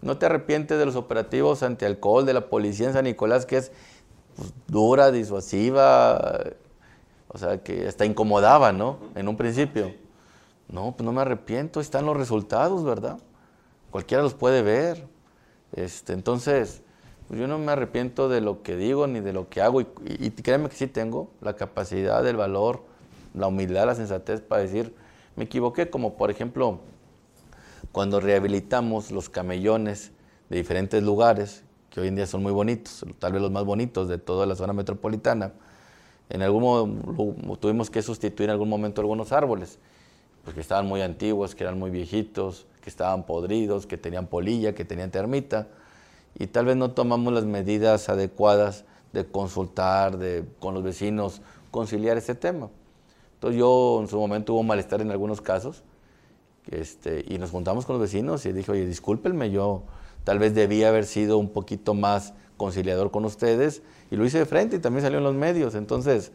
[0.02, 3.72] no te arrepientes de los operativos anti-alcohol de la policía en San Nicolás, que es
[4.36, 6.40] pues, dura, disuasiva,
[7.28, 8.98] o sea, que hasta incomodaba, ¿no?
[9.14, 9.94] En un principio.
[10.68, 13.18] No, pues no me arrepiento, están los resultados, ¿verdad?
[13.90, 15.06] Cualquiera los puede ver.
[15.74, 16.82] Este, entonces,
[17.28, 19.80] pues yo no me arrepiento de lo que digo ni de lo que hago.
[19.80, 22.82] Y, y, créeme que sí tengo la capacidad, el valor,
[23.34, 24.94] la humildad, la sensatez para decir,
[25.36, 26.80] me equivoqué, como por ejemplo,
[27.92, 30.12] cuando rehabilitamos los camellones
[30.48, 34.08] de diferentes lugares, que hoy en día son muy bonitos, tal vez los más bonitos
[34.08, 35.52] de toda la zona metropolitana,
[36.30, 39.78] en algún tuvimos que sustituir en algún momento algunos árboles,
[40.44, 44.86] porque estaban muy antiguos, que eran muy viejitos, que estaban podridos, que tenían polilla, que
[44.86, 45.68] tenían termita,
[46.38, 52.16] y tal vez no tomamos las medidas adecuadas de consultar de, con los vecinos, conciliar
[52.16, 52.70] ese tema.
[53.34, 55.82] Entonces yo en su momento hubo malestar en algunos casos,
[56.70, 59.82] este, y nos juntamos con los vecinos y dije, oye, discúlpenme, yo
[60.24, 64.46] tal vez debía haber sido un poquito más conciliador con ustedes y lo hice de
[64.46, 65.74] frente y también salió en los medios.
[65.74, 66.32] Entonces,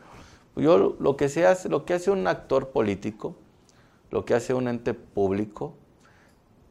[0.56, 3.36] yo lo que, se hace, lo que hace un actor político,
[4.12, 5.74] lo que hace un ente público,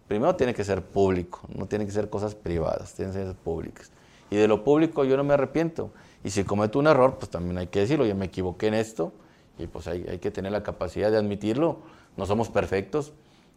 [0.08, 3.90] primero tiene que ser público, no tiene que ser cosas privadas, tienen que ser públicas.
[4.30, 5.90] Y de lo público yo no me arrepiento.
[6.24, 9.12] Y si cometo un error, pues también hay que decirlo, yo me equivoqué en esto
[9.58, 11.78] y pues hay, hay que tener la capacidad de admitirlo.
[12.16, 13.12] No somos perfectos,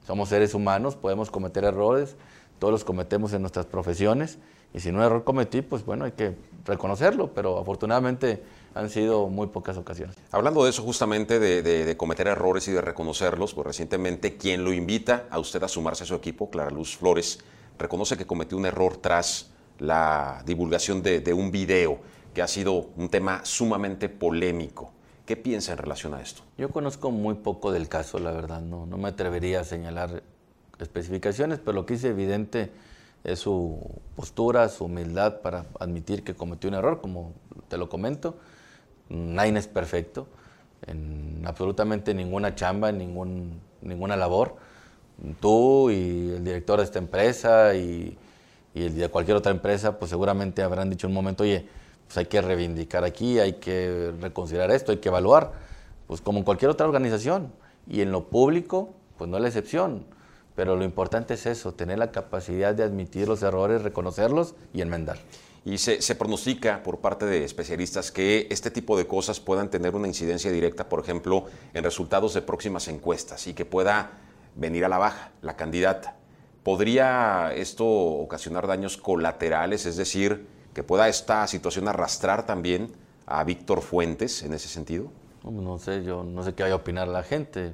[0.06, 2.16] somos seres humanos, podemos cometer errores,
[2.60, 4.40] todos los cometemos en nuestras profesiones
[4.74, 6.36] y si un error cometí, pues bueno, hay que
[6.66, 8.44] reconocerlo, pero afortunadamente
[8.76, 10.16] han sido muy pocas ocasiones.
[10.32, 15.26] Hablando de eso justamente, de, cometer errores y de reconocerlos, pues recientemente quien lo invita
[15.30, 17.40] a usted a sumarse a su equipo, Clara Luz Flores,
[17.78, 22.00] reconoce que cometió un error tras la divulgación de, un video
[22.34, 24.92] que ha sido un tema sumamente polémico.
[25.30, 26.42] ¿Qué piensa en relación a esto?
[26.58, 30.24] Yo conozco muy poco del caso, la verdad, no, no me atrevería a señalar
[30.80, 32.72] especificaciones, pero lo que hice evidente
[33.24, 33.80] es su
[34.16, 37.34] postura, su humildad para admitir que cometió un error, como
[37.68, 38.40] te lo comento.
[39.10, 40.26] Nadie es perfecto
[40.88, 44.56] en absolutamente ninguna chamba, en ningún, ninguna labor.
[45.40, 48.18] Tú y el director de esta empresa y,
[48.74, 51.70] y, el de cualquier otra empresa, pues seguramente habrán dicho un momento, oye,
[52.10, 55.54] pues hay que reivindicar aquí, hay que reconsiderar esto, hay que evaluar,
[56.08, 57.54] pues como en cualquier otra organización.
[57.88, 60.04] Y en lo público, pues no es la excepción
[60.60, 65.18] pero lo importante es eso, tener la capacidad de admitir los errores, reconocerlos y enmendar.
[65.64, 70.10] Y se, pronostica por parte de especialistas que este tipo de cosas puedan tener una
[70.10, 74.12] incidencia directa, por ejemplo, en resultados de próximas encuestas y que pueda
[74.58, 76.18] venir a la baja la candidata.
[76.64, 79.86] ¿Podría esto ocasionar daños colaterales?
[79.86, 82.92] Es decir, que pueda esta situación arrastrar también
[83.26, 85.12] a Víctor Fuentes en ese sentido?
[85.44, 87.74] No, sé, yo no sé qué vaya a opinar la gente.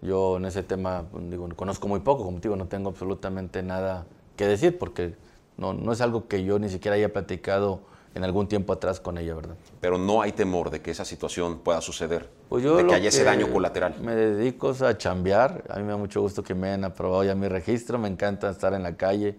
[0.00, 4.06] Yo en ese tema, pues, digo, conozco muy poco, como digo, no tengo absolutamente nada
[4.36, 5.14] que decir porque
[5.56, 7.80] no, no es algo que yo ni siquiera haya platicado
[8.14, 9.56] en algún tiempo atrás con ella, ¿verdad?
[9.80, 13.08] Pero no hay temor de que esa situación pueda suceder, pues yo de que haya
[13.08, 13.96] ese daño colateral.
[14.00, 17.34] Me dedico a chambear, a mí me da mucho gusto que me hayan aprobado ya
[17.34, 19.36] mi registro, me encanta estar en la calle,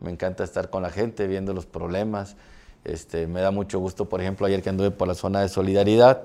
[0.00, 2.36] me encanta estar con la gente, viendo los problemas.
[2.84, 6.24] Este, me da mucho gusto, por ejemplo, ayer que anduve por la zona de solidaridad,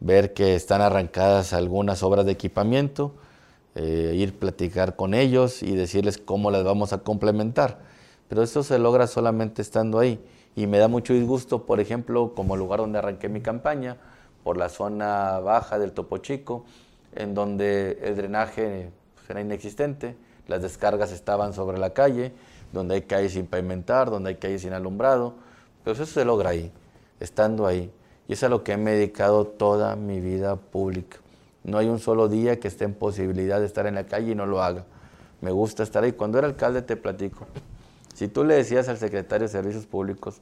[0.00, 3.14] ver que están arrancadas algunas obras de equipamiento,
[3.74, 7.78] eh, ir platicar con ellos y decirles cómo las vamos a complementar.
[8.28, 10.20] Pero eso se logra solamente estando ahí.
[10.56, 13.98] Y me da mucho disgusto, por ejemplo, como lugar donde arranqué mi campaña,
[14.42, 16.64] por la zona baja del Topo Chico,
[17.14, 20.16] en donde el drenaje pues, era inexistente,
[20.46, 22.32] las descargas estaban sobre la calle,
[22.76, 25.34] donde hay calles sin pavimentar, donde hay calles sin alumbrado.
[25.82, 26.72] Pero eso se logra ahí,
[27.20, 27.90] estando ahí.
[28.28, 31.18] Y es a lo que he dedicado toda mi vida pública.
[31.64, 34.34] No hay un solo día que esté en posibilidad de estar en la calle y
[34.34, 34.84] no lo haga.
[35.40, 36.12] Me gusta estar ahí.
[36.12, 37.46] Cuando era alcalde te platico.
[38.14, 40.40] Si tú le decías al secretario de Servicios Públicos,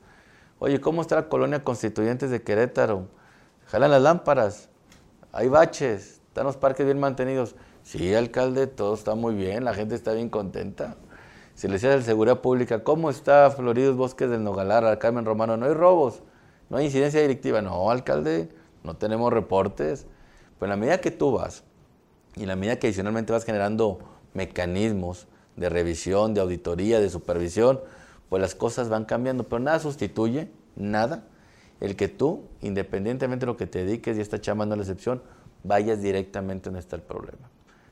[0.58, 3.08] oye, ¿cómo está la colonia Constituyentes de Querétaro?
[3.66, 4.68] Jalan las lámparas,
[5.32, 7.56] hay baches, están los parques bien mantenidos.
[7.82, 10.96] Sí, alcalde, todo está muy bien, la gente está bien contenta.
[11.54, 15.56] Si le decías al Seguridad Pública, ¿cómo está Floridos Bosques del Nogalar, al Carmen Romano?
[15.56, 16.20] No hay robos,
[16.68, 17.62] no hay incidencia directiva.
[17.62, 18.48] No, alcalde,
[18.82, 20.06] no tenemos reportes.
[20.58, 21.62] Pues en la medida que tú vas
[22.34, 24.00] y en la medida que adicionalmente vas generando
[24.32, 27.80] mecanismos de revisión, de auditoría, de supervisión,
[28.28, 31.22] pues las cosas van cambiando, pero nada sustituye, nada,
[31.80, 34.82] el que tú, independientemente de lo que te dediques, y esta chamba no es la
[34.82, 35.22] excepción,
[35.62, 37.48] vayas directamente donde está el problema.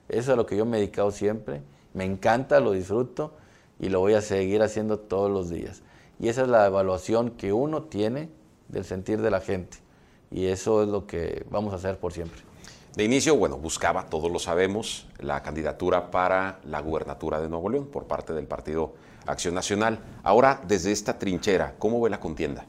[0.08, 1.62] Eso es a lo que yo me he dedicado siempre,
[1.94, 3.34] me encanta, lo disfruto
[3.82, 5.82] y lo voy a seguir haciendo todos los días.
[6.20, 8.30] Y esa es la evaluación que uno tiene
[8.68, 9.78] del sentir de la gente.
[10.30, 12.40] Y eso es lo que vamos a hacer por siempre.
[12.94, 17.86] De inicio, bueno, buscaba, todos lo sabemos, la candidatura para la gubernatura de Nuevo León
[17.86, 18.94] por parte del Partido
[19.26, 19.98] Acción Nacional.
[20.22, 22.66] Ahora, desde esta trinchera, ¿cómo ve la contienda?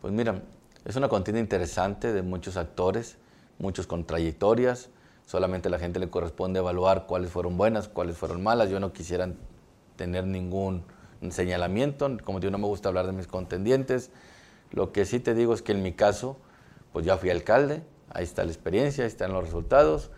[0.00, 0.40] Pues mira,
[0.84, 3.16] es una contienda interesante de muchos actores,
[3.58, 4.88] muchos con trayectorias.
[5.26, 8.70] Solamente a la gente le corresponde evaluar cuáles fueron buenas, cuáles fueron malas.
[8.70, 9.32] Yo no quisiera
[9.96, 10.84] tener ningún
[11.30, 14.10] señalamiento, como digo, no me gusta hablar de mis contendientes.
[14.70, 16.36] Lo que sí te digo es que en mi caso,
[16.92, 17.82] pues ya fui alcalde,
[18.14, 20.10] Ahí está la experiencia, ahí están los resultados.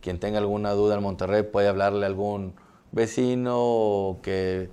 [0.00, 2.54] Quien tenga alguna duda en Monterrey puede hablarle a algún
[2.92, 4.70] vecino que,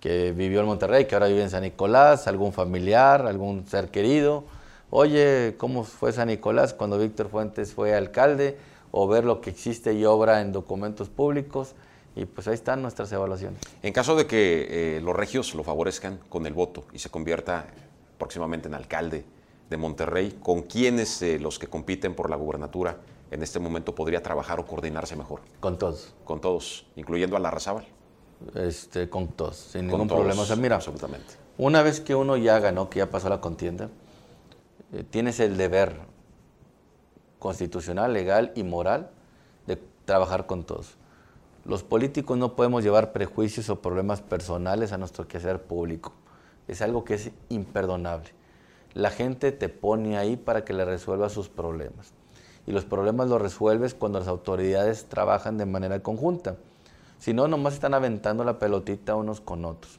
[0.00, 4.44] que vivió en Monterrey, que ahora vive en San Nicolás, algún familiar, algún ser querido.
[4.90, 8.58] Oye, ¿cómo fue San Nicolás cuando Víctor Fuentes fue alcalde?
[8.90, 11.74] O ver lo que existe y obra en documentos públicos.
[12.14, 13.60] Y pues ahí están nuestras evaluaciones.
[13.82, 17.66] En caso de que eh, los regios lo favorezcan con el voto y se convierta
[18.18, 19.24] próximamente en alcalde,
[19.72, 22.98] de Monterrey, ¿con quiénes eh, los que compiten por la gubernatura
[23.30, 25.40] en este momento podría trabajar o coordinarse mejor?
[25.60, 26.14] Con todos.
[26.24, 27.86] Con todos, incluyendo a la Razábal.
[28.54, 30.42] Este, con todos, sin ningún problema.
[30.42, 31.34] O sea, mira, absolutamente.
[31.58, 33.88] una vez que uno ya ganó, que ya pasó la contienda,
[34.92, 36.00] eh, tienes el deber
[37.38, 39.10] constitucional, legal y moral
[39.66, 40.96] de trabajar con todos.
[41.64, 46.12] Los políticos no podemos llevar prejuicios o problemas personales a nuestro quehacer público.
[46.68, 48.30] Es algo que es imperdonable
[48.94, 52.12] la gente te pone ahí para que le resuelva sus problemas.
[52.66, 56.56] Y los problemas los resuelves cuando las autoridades trabajan de manera conjunta.
[57.18, 59.98] Si no, nomás están aventando la pelotita unos con otros.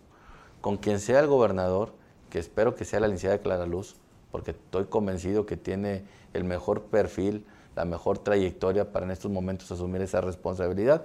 [0.61, 1.93] Con quien sea el gobernador,
[2.30, 3.95] que espero que sea la licenciada Clara Luz,
[4.32, 7.45] porque estoy convencido que tiene el mejor perfil,
[7.76, 11.03] la mejor trayectoria para en estos momentos asumir esa responsabilidad.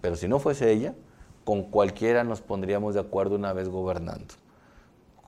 [0.00, 0.94] Pero si no fuese ella,
[1.44, 4.34] con cualquiera nos pondríamos de acuerdo una vez gobernando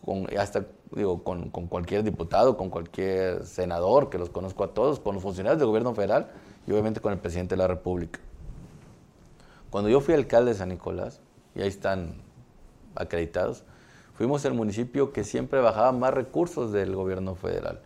[0.04, 5.14] con, hasta digo, con, cualquier diputado, con cualquier senador, que los conozco a todos, con
[5.14, 6.30] los funcionarios del gobierno federal
[6.66, 8.20] y obviamente con el presidente de la República.
[9.70, 11.20] Cuando yo fui alcalde de San Nicolás,
[11.54, 12.14] y ahí están
[12.94, 13.64] acreditados,
[14.14, 17.80] fuimos el municipio que siempre bajaba más recursos del gobierno federal.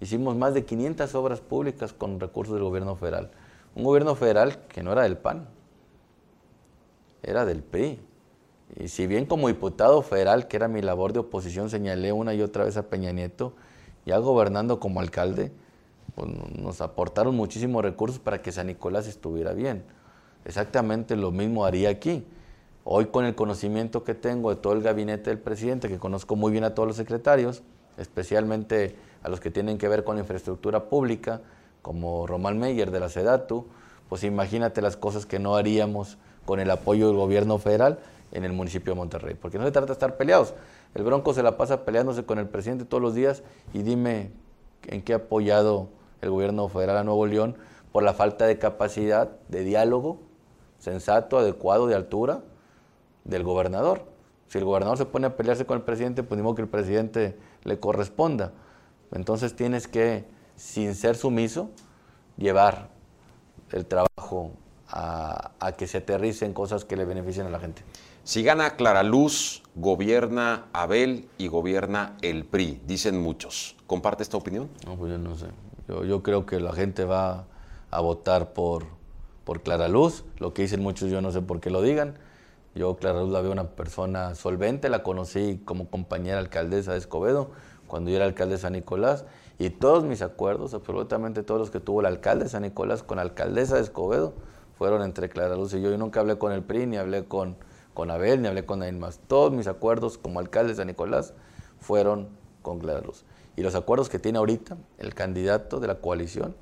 [0.00, 3.30] Hicimos más de 500 obras públicas con recursos del gobierno federal.
[3.74, 5.48] Un gobierno federal que no era del PAN,
[7.26, 8.00] era del PRI.
[8.78, 12.40] Y si bien como diputado federal, que era mi labor de oposición, señalé una y
[12.40, 13.52] otra vez a Peña Nieto,
[14.06, 15.52] ya gobernando como alcalde,
[16.14, 19.84] pues nos aportaron muchísimos recursos para que San Nicolás estuviera bien.
[20.44, 22.24] Exactamente lo mismo haría aquí.
[22.84, 26.52] Hoy con el conocimiento que tengo de todo el gabinete del presidente, que conozco muy
[26.52, 27.62] bien a todos los secretarios,
[27.98, 31.40] especialmente a los que tienen que ver con la infraestructura pública,
[31.82, 33.66] como Román Meyer de la SEDATU,
[34.08, 36.16] pues imagínate las cosas que no haríamos
[36.46, 37.98] con el apoyo del gobierno federal
[38.32, 40.54] en el municipio de Monterrey, porque no se trata de estar peleados.
[40.94, 43.42] El Bronco se la pasa peleándose con el presidente todos los días
[43.74, 44.30] y dime
[44.86, 45.88] en qué ha apoyado
[46.22, 47.56] el gobierno federal a Nuevo León
[47.92, 50.20] por la falta de capacidad de diálogo
[50.78, 52.42] sensato, adecuado, de altura
[53.24, 54.04] del gobernador.
[54.48, 57.80] Si el gobernador se pone a pelearse con el presidente, pues que el presidente le
[57.80, 58.52] corresponda.
[59.12, 60.24] Entonces tienes que,
[60.54, 61.70] sin ser sumiso,
[62.36, 62.90] llevar
[63.72, 64.52] el trabajo
[64.88, 67.82] a, a que se aterricen cosas que le beneficien a la gente.
[68.26, 73.76] Si gana Clara Luz, gobierna Abel y gobierna el PRI, dicen muchos.
[73.86, 74.68] ¿Comparte esta opinión?
[74.84, 75.46] No, pues yo no sé.
[75.86, 77.46] Yo, creo que la gente va
[77.92, 78.86] a votar por,
[79.44, 80.24] por Clara Luz.
[80.38, 82.18] Lo que dicen muchos yo no sé por qué lo digan.
[82.74, 87.52] Yo, Clara Luz, la veo una persona solvente, la conocí como compañera alcaldesa de Escobedo,
[87.86, 89.24] cuando yo era alcalde de San Nicolás,
[89.58, 93.16] y todos mis acuerdos, absolutamente todos los que tuvo el alcalde de San Nicolás con
[93.16, 94.34] la alcaldesa de Escobedo,
[94.76, 95.90] fueron entre Clara Luz y yo.
[95.90, 97.56] Yo nunca hablé con el PRI, ni hablé con,
[97.94, 99.20] con Abel, ni hablé con nadie más.
[99.26, 101.34] Todos mis acuerdos como alcalde de San Nicolás
[101.80, 102.28] fueron
[102.62, 103.24] con Clara Luz.
[103.56, 106.54] Y los acuerdos que tiene ahorita el candidato de la coalición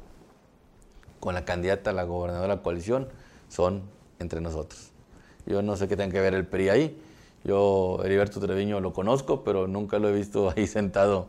[1.18, 3.08] con la candidata a la gobernadora de la coalición
[3.48, 3.82] son
[4.18, 4.90] entre nosotros.
[5.46, 7.02] Yo no sé qué tiene que ver el PRI ahí.
[7.44, 11.28] Yo, Heriberto Treviño, lo conozco, pero nunca lo he visto ahí sentado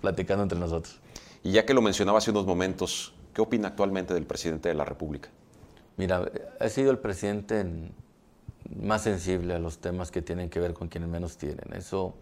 [0.00, 1.00] platicando entre nosotros.
[1.42, 4.84] Y ya que lo mencionaba hace unos momentos, ¿qué opina actualmente del presidente de la
[4.84, 5.30] República?
[5.98, 6.30] Mira,
[6.60, 7.66] ha sido el presidente
[8.80, 11.72] más sensible a los temas que tienen que ver con quienes menos tienen.
[11.74, 12.14] Eso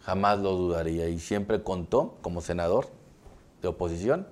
[0.00, 1.08] jamás lo dudaría.
[1.08, 2.88] Y siempre contó, como senador
[3.62, 4.26] de oposición,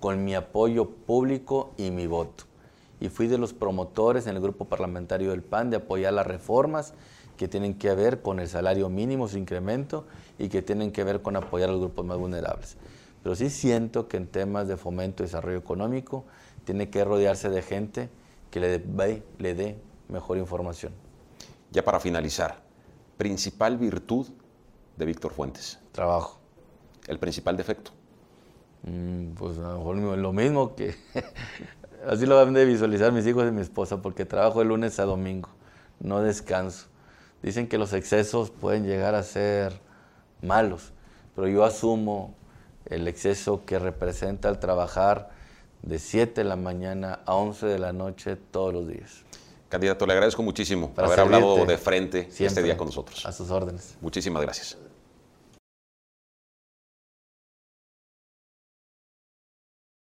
[0.00, 2.44] con mi apoyo público y mi voto.
[2.98, 6.94] Y fui de los promotores en el grupo parlamentario del PAN de apoyar las reformas
[7.36, 10.04] que tienen que ver con el salario mínimo, su incremento,
[10.36, 12.76] y que tienen que ver con apoyar a los grupos más vulnerables.
[13.22, 16.24] Pero sí siento que en temas de fomento y desarrollo económico
[16.64, 18.08] tiene que rodearse de gente
[18.50, 20.92] que le dé, le dé mejor información.
[21.70, 22.62] Ya para finalizar,
[23.16, 24.28] principal virtud
[24.96, 25.78] de Víctor Fuentes.
[25.92, 26.38] Trabajo.
[27.06, 27.90] El principal defecto.
[28.84, 30.94] Mm, pues a lo mejor lo mismo que...
[32.06, 35.04] así lo van de visualizar mis hijos y mi esposa, porque trabajo de lunes a
[35.04, 35.48] domingo,
[36.00, 36.86] no descanso.
[37.42, 39.80] Dicen que los excesos pueden llegar a ser
[40.42, 40.92] malos,
[41.34, 42.34] pero yo asumo
[42.86, 45.30] el exceso que representa el trabajar
[45.84, 49.22] de 7 de la mañana a 11 de la noche todos los días.
[49.68, 53.24] Candidato, le agradezco muchísimo por haber hablado de frente este día con nosotros.
[53.26, 53.96] A sus órdenes.
[54.00, 54.78] Muchísimas gracias.